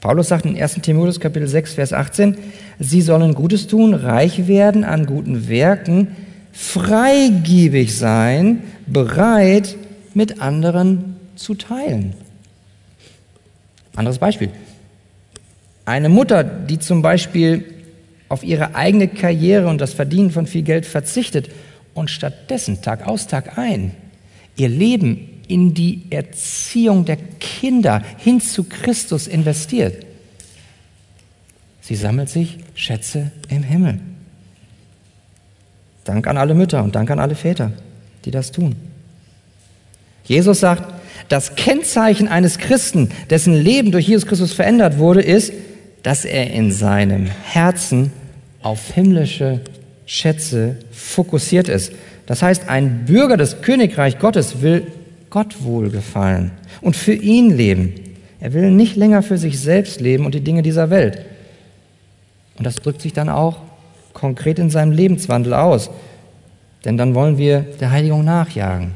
[0.00, 2.36] Paulus sagt in 1 Timotheus Kapitel 6, Vers 18,
[2.78, 6.08] sie sollen Gutes tun, reich werden an guten Werken,
[6.52, 9.76] freigebig sein, bereit,
[10.14, 12.14] mit anderen zu teilen.
[13.96, 14.50] Anderes Beispiel.
[15.84, 17.64] Eine Mutter, die zum Beispiel
[18.28, 21.50] auf ihre eigene Karriere und das Verdienen von viel Geld verzichtet
[21.98, 23.92] und stattdessen Tag aus, Tag ein
[24.58, 30.04] ihr Leben in die Erziehung der Kinder hin zu Christus investiert.
[31.80, 34.00] Sie sammelt sich Schätze im Himmel.
[36.04, 37.72] Dank an alle Mütter und Dank an alle Väter,
[38.24, 38.76] die das tun.
[40.24, 40.94] Jesus sagt,
[41.28, 45.52] das Kennzeichen eines Christen, dessen Leben durch Jesus Christus verändert wurde, ist,
[46.02, 48.12] dass er in seinem Herzen
[48.62, 49.60] auf himmlische
[50.08, 51.92] Schätze fokussiert ist.
[52.24, 54.86] Das heißt, ein Bürger des Königreich Gottes will
[55.28, 56.50] Gott wohlgefallen
[56.80, 57.92] und für ihn leben.
[58.40, 61.26] Er will nicht länger für sich selbst leben und die Dinge dieser Welt.
[62.56, 63.58] Und das drückt sich dann auch
[64.14, 65.90] konkret in seinem Lebenswandel aus.
[66.86, 68.92] Denn dann wollen wir der Heiligung nachjagen.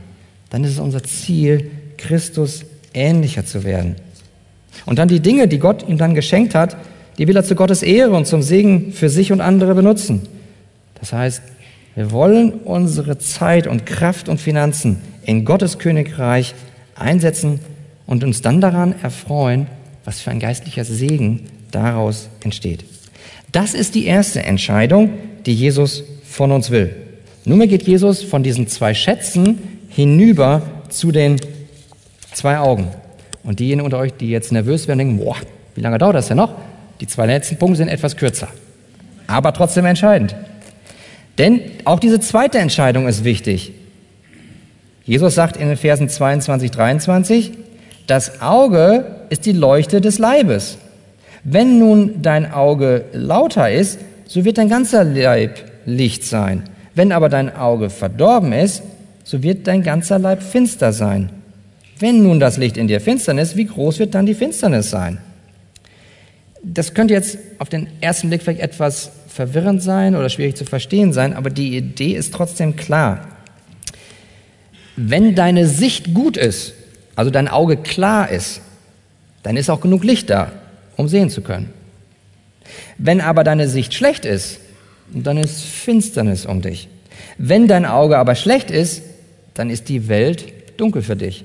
[0.49, 3.97] Dann ist es unser Ziel, Christus ähnlicher zu werden.
[4.87, 6.77] Und dann die Dinge, die Gott ihm dann geschenkt hat,
[7.19, 10.23] die will er zu Gottes Ehre und zum Segen für sich und andere benutzen.
[11.03, 11.42] Das heißt,
[11.96, 16.55] wir wollen unsere Zeit und Kraft und Finanzen in Gottes Königreich
[16.94, 17.59] einsetzen
[18.07, 19.66] und uns dann daran erfreuen,
[20.05, 22.84] was für ein geistlicher Segen daraus entsteht.
[23.50, 25.11] Das ist die erste Entscheidung,
[25.44, 26.94] die Jesus von uns will.
[27.44, 31.36] Nunmehr geht Jesus von diesen zwei Schätzen hinüber zu den
[32.32, 32.86] zwei Augen.
[33.42, 35.34] Und diejenigen unter euch, die jetzt nervös werden, denken, boah,
[35.74, 36.55] wie lange dauert das denn noch?
[37.00, 38.46] Die zwei letzten Punkte sind etwas kürzer,
[39.26, 40.36] aber trotzdem entscheidend.
[41.43, 43.72] Denn auch diese zweite Entscheidung ist wichtig.
[45.03, 47.53] Jesus sagt in den Versen 22, 23,
[48.07, 50.78] das Auge ist die Leuchte des Leibes.
[51.43, 56.62] Wenn nun dein Auge lauter ist, so wird dein ganzer Leib Licht sein.
[56.95, 58.84] Wenn aber dein Auge verdorben ist,
[59.24, 61.30] so wird dein ganzer Leib finster sein.
[61.99, 65.18] Wenn nun das Licht in dir Finsternis, wie groß wird dann die Finsternis sein?
[66.63, 71.13] Das könnte jetzt auf den ersten Blick vielleicht etwas verwirrend sein oder schwierig zu verstehen
[71.13, 73.29] sein, aber die Idee ist trotzdem klar.
[74.97, 76.75] Wenn deine Sicht gut ist,
[77.17, 78.61] also dein Auge klar ist,
[79.43, 80.53] dann ist auch genug Licht da,
[80.97, 81.71] um sehen zu können.
[82.99, 84.61] Wenn aber deine Sicht schlecht ist,
[85.13, 86.89] dann ist Finsternis um dich.
[87.39, 89.03] Wenn dein Auge aber schlecht ist,
[89.55, 91.45] dann ist die Welt dunkel für dich.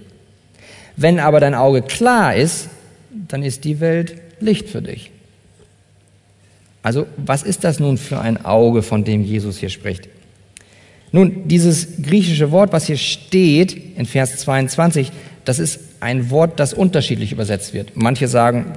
[0.95, 2.69] Wenn aber dein Auge klar ist,
[3.11, 5.11] dann ist die Welt Licht für dich.
[6.83, 10.07] Also was ist das nun für ein Auge, von dem Jesus hier spricht?
[11.11, 15.11] Nun, dieses griechische Wort, was hier steht in Vers 22,
[15.45, 17.91] das ist ein Wort, das unterschiedlich übersetzt wird.
[17.95, 18.73] Manche sagen,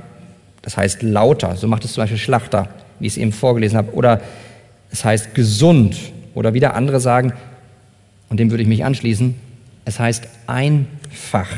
[0.62, 3.92] das heißt lauter, so macht es zum Beispiel Schlachter, wie ich es eben vorgelesen habe,
[3.92, 4.20] oder
[4.90, 5.96] es heißt gesund,
[6.34, 7.32] oder wieder andere sagen,
[8.28, 9.34] und dem würde ich mich anschließen,
[9.84, 11.48] es heißt einfach.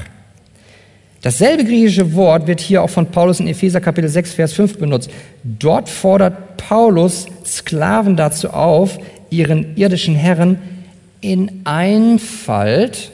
[1.23, 5.09] Dasselbe griechische Wort wird hier auch von Paulus in Epheser Kapitel 6, Vers 5 benutzt.
[5.45, 8.99] Dort fordert Paulus Sklaven dazu auf,
[9.31, 10.59] ihren irdischen Herren
[11.21, 13.13] in Einfalt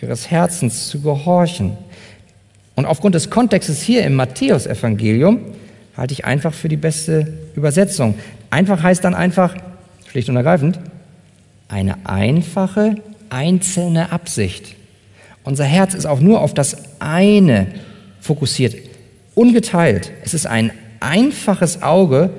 [0.00, 1.76] ihres Herzens zu gehorchen.
[2.76, 5.40] Und aufgrund des Kontextes hier im Matthäusevangelium
[5.96, 7.26] halte ich einfach für die beste
[7.56, 8.14] Übersetzung.
[8.50, 9.56] Einfach heißt dann einfach,
[10.08, 10.78] schlicht und ergreifend,
[11.68, 12.94] eine einfache,
[13.28, 14.76] einzelne Absicht.
[15.50, 17.66] Unser Herz ist auch nur auf das eine
[18.20, 18.76] fokussiert,
[19.34, 20.12] ungeteilt.
[20.22, 20.70] Es ist ein
[21.00, 22.30] einfaches Auge,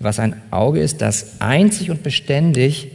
[0.00, 2.92] was ein Auge ist, das einzig und beständig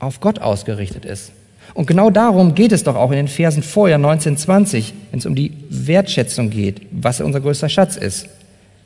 [0.00, 1.30] auf Gott ausgerichtet ist.
[1.74, 5.36] Und genau darum geht es doch auch in den Versen vorher, 1920, wenn es um
[5.36, 8.26] die Wertschätzung geht, was unser größter Schatz ist.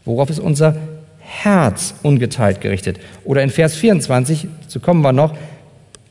[0.05, 0.77] Worauf ist unser
[1.21, 3.01] Herz ungeteilt gerichtet?
[3.25, 5.35] Oder in Vers 24, so kommen wir noch,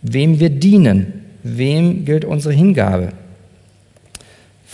[0.01, 3.09] wem wir dienen, wem gilt unsere Hingabe.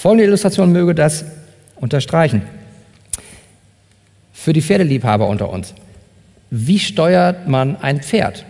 [0.02, 1.24] Folgende Illustration möge das
[1.76, 2.42] unterstreichen.
[4.34, 5.76] Für die Pferdeliebhaber unter uns.
[6.50, 8.44] Wie steuert man ein Pferd?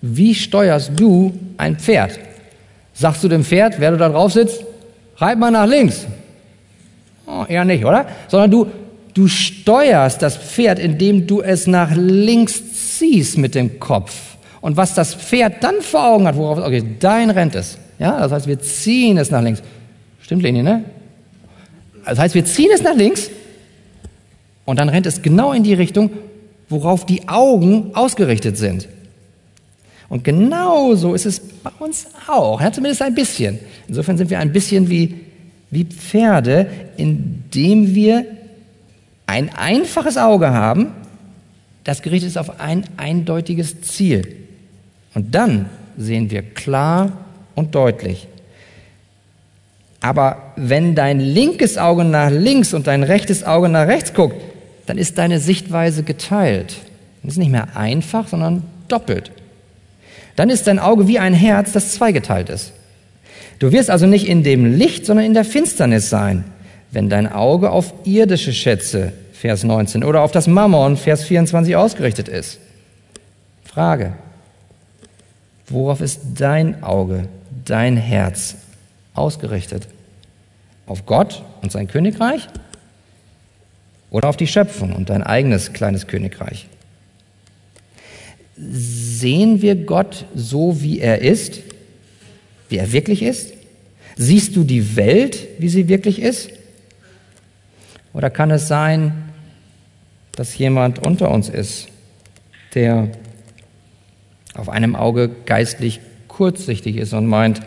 [0.00, 2.18] Wie steuerst du ein Pferd?
[2.94, 4.64] Sagst du dem Pferd, wer du da drauf sitzt,
[5.16, 6.06] reib mal nach links.
[7.26, 8.06] Oh, eher nicht, oder?
[8.28, 8.66] Sondern du,
[9.12, 14.14] du steuerst das Pferd, indem du es nach links ziehst mit dem Kopf.
[14.62, 17.76] Und was das Pferd dann vor Augen hat, worauf es okay, dein rennt es.
[17.98, 19.62] Ja, das heißt, wir ziehen es nach links.
[20.32, 20.84] Stimmt, Leni, ne?
[22.06, 23.30] Das heißt, wir ziehen es nach links
[24.64, 26.08] und dann rennt es genau in die Richtung,
[26.70, 28.88] worauf die Augen ausgerichtet sind.
[30.08, 33.58] Und genauso ist es bei uns auch, ja, zumindest ein bisschen.
[33.88, 35.20] Insofern sind wir ein bisschen wie,
[35.70, 36.66] wie Pferde,
[36.96, 38.24] indem wir
[39.26, 40.92] ein einfaches Auge haben,
[41.84, 44.34] das gerichtet ist auf ein eindeutiges Ziel.
[45.12, 45.66] Und dann
[45.98, 47.12] sehen wir klar
[47.54, 48.28] und deutlich.
[50.02, 54.36] Aber wenn dein linkes Auge nach links und dein rechtes Auge nach rechts guckt,
[54.86, 56.76] dann ist deine Sichtweise geteilt.
[57.22, 59.30] Das ist nicht mehr einfach, sondern doppelt.
[60.34, 62.72] Dann ist dein Auge wie ein Herz, das zweigeteilt ist.
[63.60, 66.44] Du wirst also nicht in dem Licht, sondern in der Finsternis sein,
[66.90, 72.28] wenn dein Auge auf irdische Schätze, Vers 19, oder auf das Mammon, Vers 24 ausgerichtet
[72.28, 72.58] ist.
[73.64, 74.14] Frage,
[75.68, 77.28] worauf ist dein Auge,
[77.64, 78.56] dein Herz
[79.14, 79.88] ausgerichtet?
[80.86, 82.48] Auf Gott und sein Königreich
[84.10, 86.66] oder auf die Schöpfung und dein eigenes kleines Königreich?
[88.56, 91.60] Sehen wir Gott so, wie er ist,
[92.68, 93.54] wie er wirklich ist?
[94.16, 96.50] Siehst du die Welt, wie sie wirklich ist?
[98.12, 99.30] Oder kann es sein,
[100.32, 101.88] dass jemand unter uns ist,
[102.74, 103.08] der
[104.54, 107.62] auf einem Auge geistlich kurzsichtig ist und meint,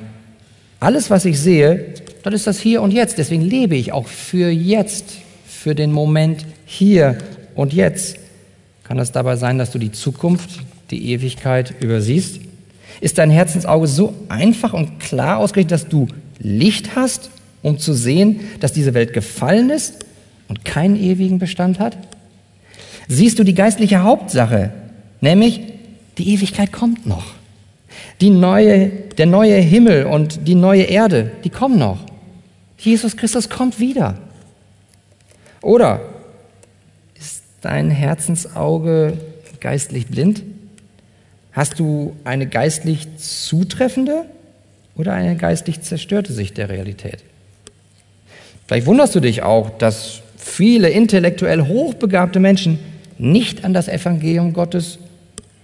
[0.86, 3.18] alles, was ich sehe, das ist das Hier und Jetzt.
[3.18, 5.14] Deswegen lebe ich auch für jetzt,
[5.48, 7.18] für den Moment hier
[7.56, 8.18] und jetzt.
[8.84, 10.62] Kann es dabei sein, dass du die Zukunft,
[10.92, 12.40] die Ewigkeit übersiehst?
[13.02, 16.08] Ist dein Herzensauge so einfach und klar ausgerichtet, dass du
[16.40, 17.32] Licht hast,
[17.64, 20.06] um zu sehen, dass diese Welt gefallen ist
[20.48, 21.98] und keinen ewigen Bestand hat?
[23.08, 24.72] Siehst du die geistliche Hauptsache,
[25.20, 25.62] nämlich
[26.20, 27.35] die Ewigkeit kommt noch.
[28.22, 28.88] Die neue,
[29.18, 32.00] der neue Himmel und die neue Erde, die kommen noch.
[32.78, 34.18] Jesus Christus kommt wieder.
[35.62, 36.02] Oder
[37.16, 39.14] ist dein Herzensauge
[39.60, 40.44] geistlich blind?
[41.52, 44.26] Hast du eine geistlich zutreffende
[44.96, 47.24] oder eine geistlich zerstörte Sicht der Realität?
[48.68, 52.80] Vielleicht wunderst du dich auch, dass viele intellektuell hochbegabte Menschen
[53.18, 55.00] nicht an das Evangelium Gottes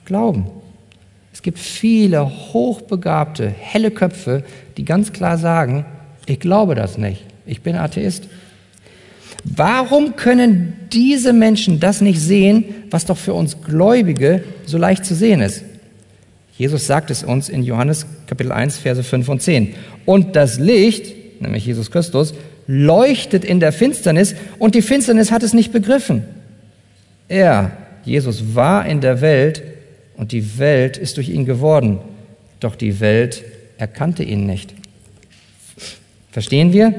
[0.06, 0.48] glauben.
[1.34, 4.44] Es gibt viele hochbegabte, helle Köpfe,
[4.78, 5.86] die ganz klar sagen,
[6.26, 8.28] ich glaube das nicht, ich bin Atheist.
[9.44, 15.16] Warum können diese Menschen das nicht sehen, was doch für uns Gläubige so leicht zu
[15.16, 15.64] sehen ist?
[16.58, 19.74] Jesus sagt es uns in Johannes Kapitel 1, Verse 5 und 10.
[20.06, 22.36] Und das Licht, nämlich Jesus Christus,
[22.68, 26.24] leuchtet in der Finsternis und die Finsternis hat es nicht begriffen.
[27.28, 27.72] Er,
[28.06, 29.64] Jesus, war in der Welt
[30.18, 32.00] und die Welt ist durch ihn geworden,
[32.60, 33.44] doch die Welt
[33.78, 34.74] erkannte ihn nicht.
[36.32, 36.94] Verstehen wir?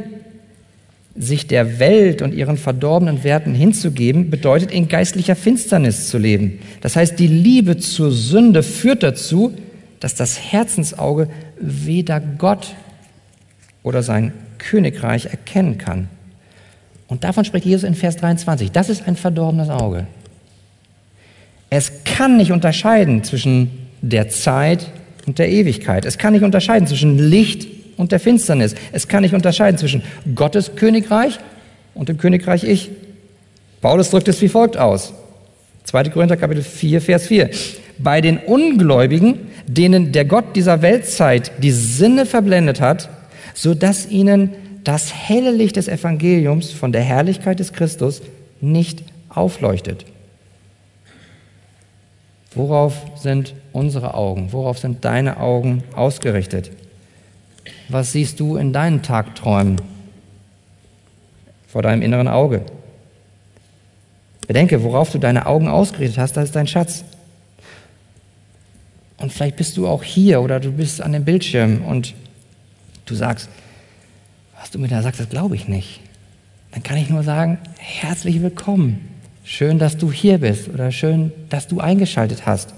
[1.15, 6.59] Sich der Welt und ihren verdorbenen Werten hinzugeben, bedeutet in geistlicher Finsternis zu leben.
[6.81, 9.55] Das heißt, die Liebe zur Sünde führt dazu,
[10.01, 11.29] dass das Herzensauge
[11.61, 12.75] weder Gott
[13.83, 16.09] oder sein Königreich erkennen kann.
[17.09, 18.73] Und davon spricht Jesus in Vers 23.
[18.73, 20.07] Das ist ein verdorbenes Auge.
[21.75, 23.70] Es kann nicht unterscheiden zwischen
[24.03, 24.89] der Zeit
[25.27, 26.05] und der Ewigkeit.
[26.05, 27.66] Es kann nicht unterscheiden zwischen Licht
[27.97, 28.75] und der Finsternis.
[28.93, 30.03] Es kann nicht unterscheiden zwischen
[30.35, 31.39] Gottes Königreich
[31.95, 32.91] und dem Königreich Ich.
[33.81, 35.14] Paulus drückt es wie folgt aus.
[35.85, 36.11] 2.
[36.11, 37.49] Korinther Kapitel 4, Vers 4.
[37.97, 43.09] Bei den Ungläubigen, denen der Gott dieser Weltzeit die Sinne verblendet hat,
[43.55, 44.51] so dass ihnen
[44.85, 48.20] das helle Licht des Evangeliums von der Herrlichkeit des Christus
[48.61, 50.05] nicht aufleuchtet.
[52.55, 54.53] Worauf sind unsere Augen?
[54.53, 56.70] Worauf sind deine Augen ausgerichtet?
[57.88, 59.76] Was siehst du in deinen Tagträumen
[61.66, 62.62] vor deinem inneren Auge?
[64.46, 67.05] Bedenke, worauf du deine Augen ausgerichtet hast, das ist dein Schatz.
[69.16, 72.14] Und vielleicht bist du auch hier oder du bist an dem Bildschirm und
[73.07, 73.48] du sagst,
[74.61, 76.00] was du mir da sagst, das glaube ich nicht.
[76.72, 79.12] Dann kann ich nur sagen, herzlich willkommen.
[79.45, 82.74] Schön, dass du hier bist oder schön, dass du eingeschaltet hast.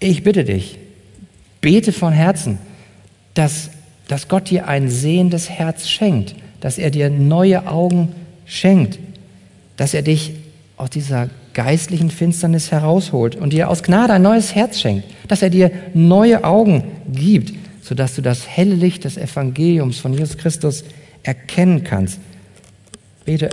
[0.00, 0.78] Ich bitte dich,
[1.60, 2.58] bete von Herzen,
[3.34, 3.70] dass,
[4.08, 8.14] dass Gott dir ein sehendes Herz schenkt, dass er dir neue Augen
[8.46, 8.98] schenkt,
[9.76, 10.32] dass er dich
[10.76, 15.50] aus dieser geistlichen Finsternis herausholt und dir aus Gnade ein neues Herz schenkt, dass er
[15.50, 17.52] dir neue Augen gibt,
[17.82, 20.84] sodass du das helle Licht des Evangeliums von Jesus Christus
[21.22, 22.18] erkennen kannst.
[23.24, 23.50] Bete,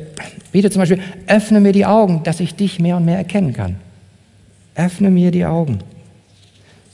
[0.51, 3.75] bete zum Beispiel, öffne mir die Augen, dass ich dich mehr und mehr erkennen kann.
[4.75, 5.79] Öffne mir die Augen.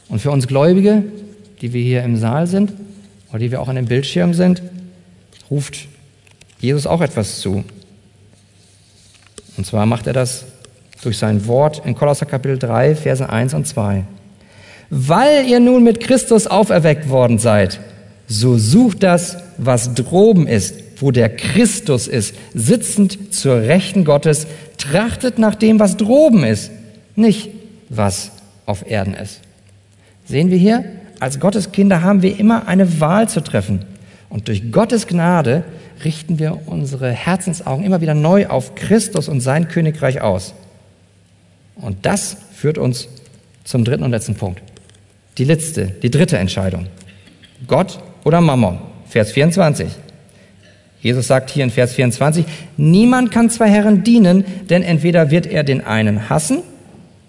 [0.09, 1.03] Und für uns Gläubige,
[1.61, 2.73] die wir hier im Saal sind
[3.29, 4.61] oder die wir auch an dem Bildschirm sind,
[5.49, 5.87] ruft
[6.59, 7.63] Jesus auch etwas zu.
[9.57, 10.45] Und zwar macht er das
[11.01, 14.03] durch sein Wort in Kolosser Kapitel 3, Verse 1 und 2.
[14.89, 17.79] Weil ihr nun mit Christus auferweckt worden seid,
[18.27, 25.37] so sucht das, was droben ist, wo der Christus ist, sitzend zur Rechten Gottes, trachtet
[25.39, 26.71] nach dem, was droben ist,
[27.15, 27.49] nicht
[27.89, 28.31] was
[28.65, 29.41] auf Erden ist.
[30.25, 30.85] Sehen wir hier,
[31.19, 33.85] als Gottes Kinder haben wir immer eine Wahl zu treffen.
[34.29, 35.63] Und durch Gottes Gnade
[36.03, 40.53] richten wir unsere Herzensaugen immer wieder neu auf Christus und sein Königreich aus.
[41.75, 43.07] Und das führt uns
[43.63, 44.61] zum dritten und letzten Punkt.
[45.37, 46.87] Die letzte, die dritte Entscheidung.
[47.67, 48.79] Gott oder Mammon.
[49.07, 49.87] Vers 24.
[51.05, 52.45] Jesus sagt hier in Vers 24,
[52.77, 56.63] niemand kann zwei Herren dienen, denn entweder wird er den einen hassen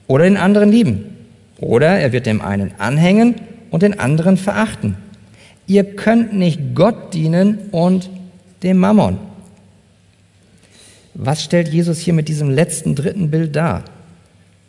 [0.06, 1.14] oder den anderen lieben.
[1.58, 3.34] Oder er wird dem einen anhängen
[3.70, 4.96] und den anderen verachten.
[5.66, 8.08] Ihr könnt nicht Gott dienen und
[8.62, 9.18] dem Mammon.
[11.12, 13.84] Was stellt Jesus hier mit diesem letzten dritten Bild dar?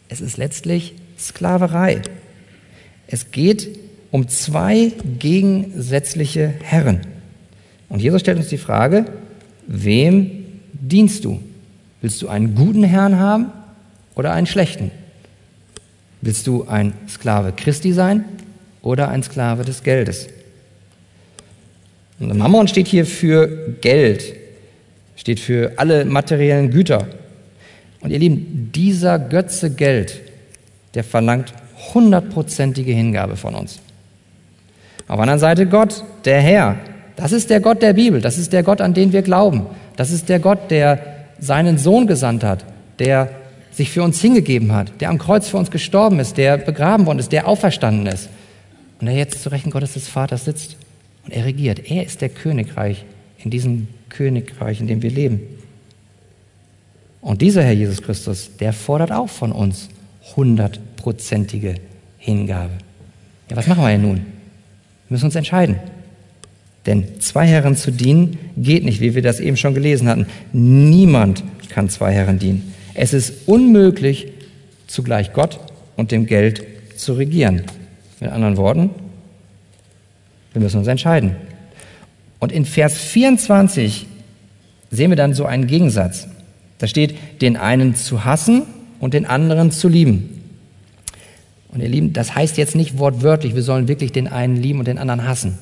[0.10, 2.02] Es ist letztlich Sklaverei.
[3.08, 3.70] Es geht
[4.12, 7.00] um zwei gegensätzliche Herren.
[7.90, 9.06] Und Jesus stellt uns die Frage,
[9.68, 11.40] wem dienst du?
[12.02, 13.48] Willst du einen guten Herrn haben
[14.16, 14.92] oder einen schlechten?
[16.22, 18.26] Willst du ein Sklave Christi sein
[18.82, 20.28] oder ein Sklave des Geldes?
[22.20, 24.36] Und Mammon steht hier für Geld,
[25.16, 27.08] steht für alle materiellen Güter.
[28.02, 30.22] Und ihr Lieben, dieser Götze Geld,
[30.94, 31.54] der verlangt
[31.94, 33.80] hundertprozentige Hingabe von uns.
[35.08, 36.78] Auf der anderen Seite Gott, der Herr.
[37.18, 38.22] Das ist der Gott der Bibel.
[38.22, 39.66] Das ist der Gott, an den wir glauben.
[39.98, 41.00] Das ist der Gott, der
[41.40, 42.64] seinen Sohn gesandt hat,
[43.00, 43.30] der
[43.72, 47.20] sich für uns hingegeben hat, der am Kreuz für uns gestorben ist, der begraben worden
[47.20, 48.30] ist, der auferstanden ist
[49.00, 50.78] und der jetzt zu Rechten Gottes des Vaters sitzt
[51.26, 51.92] und er regiert.
[51.92, 53.04] Er ist der Königreich
[53.44, 55.42] in diesem Königreich, in dem wir leben.
[57.22, 59.90] Und dieser Herr Jesus Christus, der fordert auch von uns
[60.36, 61.76] hundertprozentige
[62.20, 62.74] Hingabe.
[63.50, 64.18] Ja, was machen wir denn nun?
[64.18, 64.24] Wir
[65.10, 65.80] müssen uns entscheiden.
[66.88, 70.26] Denn zwei Herren zu dienen geht nicht, wie wir das eben schon gelesen hatten.
[70.54, 72.74] Niemand kann zwei Herren dienen.
[72.94, 74.30] Es ist unmöglich,
[74.88, 75.60] zugleich Gott
[75.98, 76.64] und dem Geld
[76.96, 77.64] zu regieren.
[78.22, 78.90] Mit anderen Worten,
[80.54, 81.36] wir müssen uns entscheiden.
[82.40, 84.08] Und in Vers 24
[84.90, 86.28] sehen wir dann so einen Gegensatz.
[86.78, 88.64] Da steht, den einen zu hassen
[89.00, 90.42] und den anderen zu lieben.
[91.70, 94.88] Und ihr Lieben, das heißt jetzt nicht wortwörtlich, wir sollen wirklich den einen lieben und
[94.88, 95.60] den anderen hassen.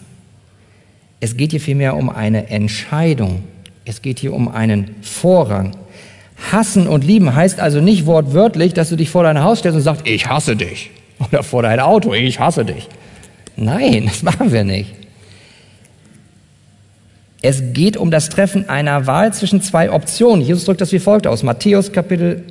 [1.26, 3.42] Es geht hier vielmehr um eine Entscheidung.
[3.84, 5.72] Es geht hier um einen Vorrang.
[6.52, 9.82] Hassen und lieben heißt also nicht wortwörtlich, dass du dich vor dein Haus stellst und
[9.82, 10.92] sagst, ich hasse dich.
[11.18, 12.88] Oder vor dein Auto, ich hasse dich.
[13.56, 14.94] Nein, das machen wir nicht.
[17.42, 20.46] Es geht um das Treffen einer Wahl zwischen zwei Optionen.
[20.46, 21.42] Jesus drückt das wie folgt aus.
[21.42, 22.44] Matthäus Kapitel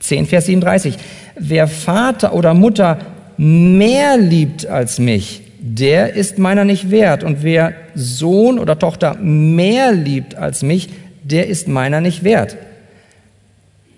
[0.00, 0.96] 10, Vers 37.
[1.38, 2.98] Wer Vater oder Mutter
[3.36, 7.24] mehr liebt als mich, der ist meiner nicht wert.
[7.24, 10.90] Und wer Sohn oder Tochter mehr liebt als mich,
[11.22, 12.58] der ist meiner nicht wert.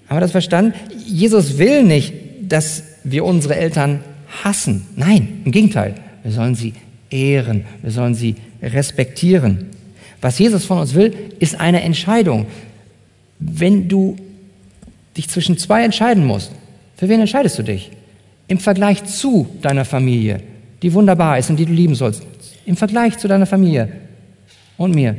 [0.08, 0.74] Haben wir das verstanden?
[1.04, 4.04] Jesus will nicht, dass wir unsere Eltern
[4.44, 4.86] hassen.
[4.94, 5.94] Nein, im Gegenteil.
[6.22, 6.72] Wir sollen sie
[7.10, 7.64] ehren.
[7.82, 9.66] Wir sollen sie respektieren.
[10.20, 12.46] Was Jesus von uns will, ist eine Entscheidung.
[13.40, 14.16] Wenn du
[15.16, 16.52] dich zwischen zwei entscheiden musst,
[16.96, 17.90] für wen entscheidest du dich?
[18.46, 20.40] Im Vergleich zu deiner Familie,
[20.86, 22.22] die wunderbar ist und die du lieben sollst.
[22.64, 23.88] Im Vergleich zu deiner Familie
[24.76, 25.16] und mir.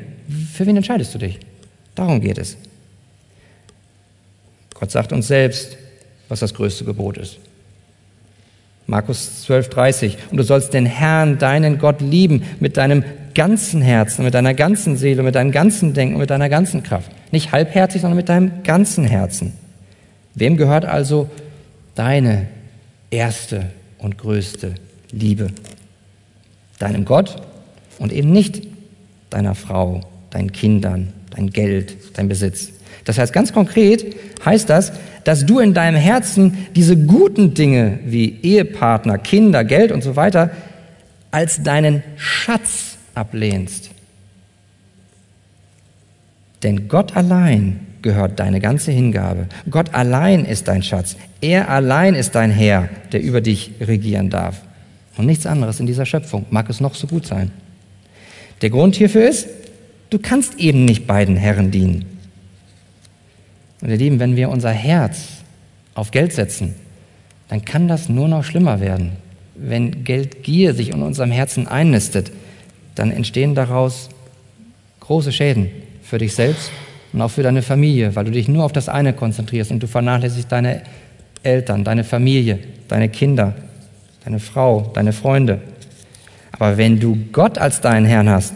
[0.53, 1.39] Für wen entscheidest du dich?
[1.93, 2.55] Darum geht es.
[4.74, 5.76] Gott sagt uns selbst,
[6.30, 7.39] was das größte Gebot ist.
[8.86, 10.18] Markus 12, 30.
[10.32, 13.03] Und du sollst den Herrn, deinen Gott lieben mit deinem
[13.36, 17.11] ganzen Herzen, mit deiner ganzen Seele, mit deinem ganzen Denken mit deiner ganzen Kraft.
[17.34, 19.51] Nicht halbherzig, sondern mit deinem ganzen Herzen.
[20.34, 21.30] Wem gehört also
[21.93, 22.47] deine
[23.11, 23.65] erste
[23.97, 24.76] und größte
[25.12, 25.51] Liebe?
[26.80, 27.41] Deinem Gott
[27.99, 28.68] und eben nicht
[29.30, 32.72] deiner Frau, deinen Kindern, dein Geld, dein Besitz.
[33.05, 34.91] Das heißt, ganz konkret heißt das,
[35.24, 40.51] dass du in deinem Herzen diese guten Dinge wie Ehepartner, Kinder, Geld und so weiter
[41.32, 43.91] als deinen Schatz ablehnst.
[46.64, 49.47] Denn Gott allein gehört deine ganze Hingabe.
[49.70, 51.18] Gott allein ist dein Schatz.
[51.41, 54.62] Er allein ist dein Herr, der über dich regieren darf.
[55.18, 57.51] Und nichts anderes in dieser Schöpfung mag es noch so gut sein.
[58.61, 59.47] Der Grund hierfür ist,
[60.09, 62.05] Du kannst eben nicht beiden Herren dienen.
[63.82, 65.43] Und ihr Lieben, wenn wir unser Herz
[65.95, 66.76] auf Geld setzen,
[67.49, 69.11] dann kann das nur noch schlimmer werden.
[69.55, 72.32] Wenn Geldgier sich in unserem Herzen einnistet,
[72.95, 74.09] dann entstehen daraus
[75.01, 75.70] große Schäden
[76.01, 76.72] für dich selbst
[77.11, 79.88] und auch für deine Familie, weil du dich nur auf das eine konzentrierst und du
[79.88, 80.84] vernachlässigst deine
[81.43, 83.55] Eltern, deine Familie, deine Kinder,
[84.28, 85.61] deine Frau, deine Freunde.
[86.51, 88.53] Aber wenn du Gott als deinen Herrn hast,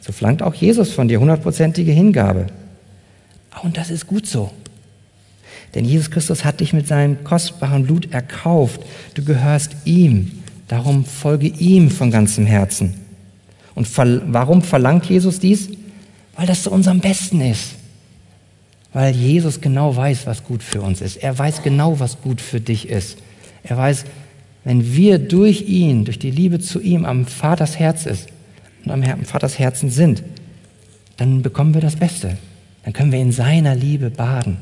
[0.00, 2.48] so flankt auch Jesus von dir hundertprozentige Hingabe.
[3.62, 4.50] Und das ist gut so.
[5.72, 8.80] Denn Jesus Christus hat dich mit seinem kostbaren Blut erkauft.
[9.14, 10.42] Du gehörst ihm.
[10.66, 12.94] Darum folge ihm von ganzem Herzen.
[13.76, 15.68] Und warum verlangt Jesus dies?
[16.34, 17.74] Weil das zu unserem Besten ist.
[18.92, 21.18] Weil Jesus genau weiß, was gut für uns ist.
[21.18, 23.18] Er weiß genau, was gut für dich ist.
[23.62, 24.04] Er weiß,
[24.64, 28.28] wenn wir durch ihn, durch die Liebe zu ihm am Vaters Herz ist
[28.84, 30.22] und am Vaters Herzen sind,
[31.16, 32.38] dann bekommen wir das Beste.
[32.84, 34.56] Dann können wir in seiner Liebe baden.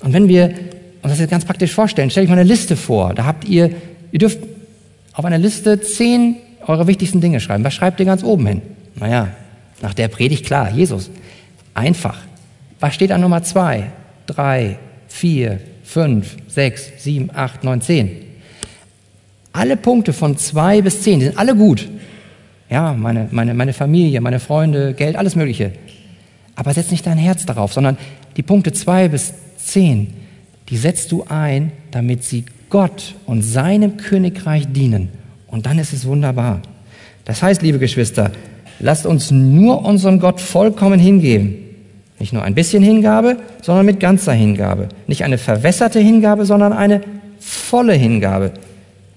[0.00, 0.54] Und wenn wir
[1.02, 3.14] uns das jetzt ganz praktisch vorstellen, stelle ich mal eine Liste vor.
[3.14, 3.70] Da habt ihr,
[4.10, 4.38] ihr dürft
[5.12, 6.36] auf einer Liste zehn
[6.66, 7.64] eure wichtigsten Dinge schreiben.
[7.64, 8.62] Was schreibt ihr ganz oben hin?
[8.94, 9.28] Naja,
[9.82, 11.10] nach der Predigt klar, Jesus.
[11.74, 12.18] Einfach.
[12.80, 13.90] Was steht an Nummer zwei,
[14.26, 18.10] drei, vier, fünf, sechs, sieben, acht, neun, zehn?
[19.52, 21.88] Alle Punkte von zwei bis zehn, die sind alle gut.
[22.68, 25.72] Ja, meine, meine, meine Familie, meine Freunde, Geld, alles Mögliche.
[26.56, 27.96] Aber setz nicht dein Herz darauf, sondern
[28.36, 30.12] die Punkte zwei bis 10,
[30.68, 35.10] die setzt du ein, damit sie Gott und seinem Königreich dienen.
[35.46, 36.62] Und dann ist es wunderbar.
[37.24, 38.32] Das heißt, liebe Geschwister,
[38.80, 41.56] lasst uns nur unserem Gott vollkommen hingeben.
[42.18, 44.88] Nicht nur ein bisschen Hingabe, sondern mit ganzer Hingabe.
[45.06, 47.00] Nicht eine verwässerte Hingabe, sondern eine
[47.40, 48.52] volle Hingabe.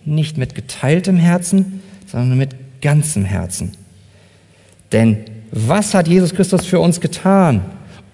[0.03, 3.73] Nicht mit geteiltem Herzen, sondern mit ganzem Herzen.
[4.91, 5.19] Denn
[5.51, 7.61] was hat Jesus Christus für uns getan?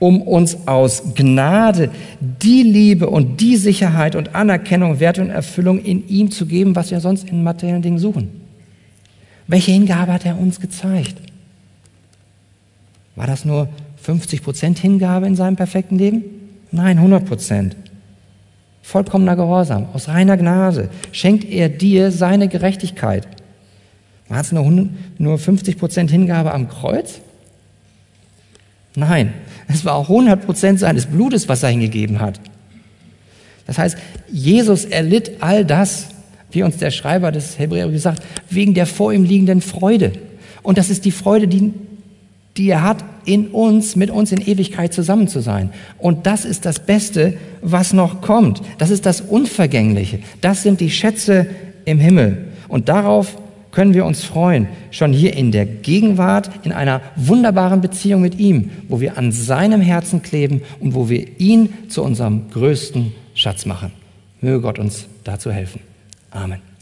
[0.03, 6.05] um uns aus Gnade die Liebe und die Sicherheit und Anerkennung, Wert und Erfüllung in
[6.09, 8.41] ihm zu geben, was wir sonst in materiellen Dingen suchen.
[9.47, 11.15] Welche Hingabe hat er uns gezeigt?
[13.15, 13.69] War das nur
[14.03, 16.23] 50 Prozent Hingabe in seinem perfekten Leben?
[16.71, 17.77] Nein, 100 Prozent.
[18.81, 23.25] Vollkommener Gehorsam, aus reiner Gnade schenkt er dir seine Gerechtigkeit.
[24.27, 27.21] War es nur, nur 50 Prozent Hingabe am Kreuz?
[28.95, 29.33] Nein,
[29.69, 32.41] es war auch 100 Prozent seines Blutes, was er hingegeben hat.
[33.65, 33.97] Das heißt,
[34.29, 36.09] Jesus erlitt all das,
[36.51, 40.11] wie uns der Schreiber des Hebräer gesagt, wegen der vor ihm liegenden Freude.
[40.61, 41.73] Und das ist die Freude, die,
[42.57, 45.71] die er hat, in uns, mit uns in Ewigkeit zusammen zu sein.
[45.97, 48.61] Und das ist das Beste, was noch kommt.
[48.77, 50.19] Das ist das Unvergängliche.
[50.41, 51.47] Das sind die Schätze
[51.85, 52.49] im Himmel.
[52.67, 53.37] Und darauf
[53.71, 58.69] können wir uns freuen, schon hier in der Gegenwart, in einer wunderbaren Beziehung mit ihm,
[58.87, 63.91] wo wir an seinem Herzen kleben und wo wir ihn zu unserem größten Schatz machen.
[64.41, 65.81] Möge Gott uns dazu helfen.
[66.29, 66.72] Amen.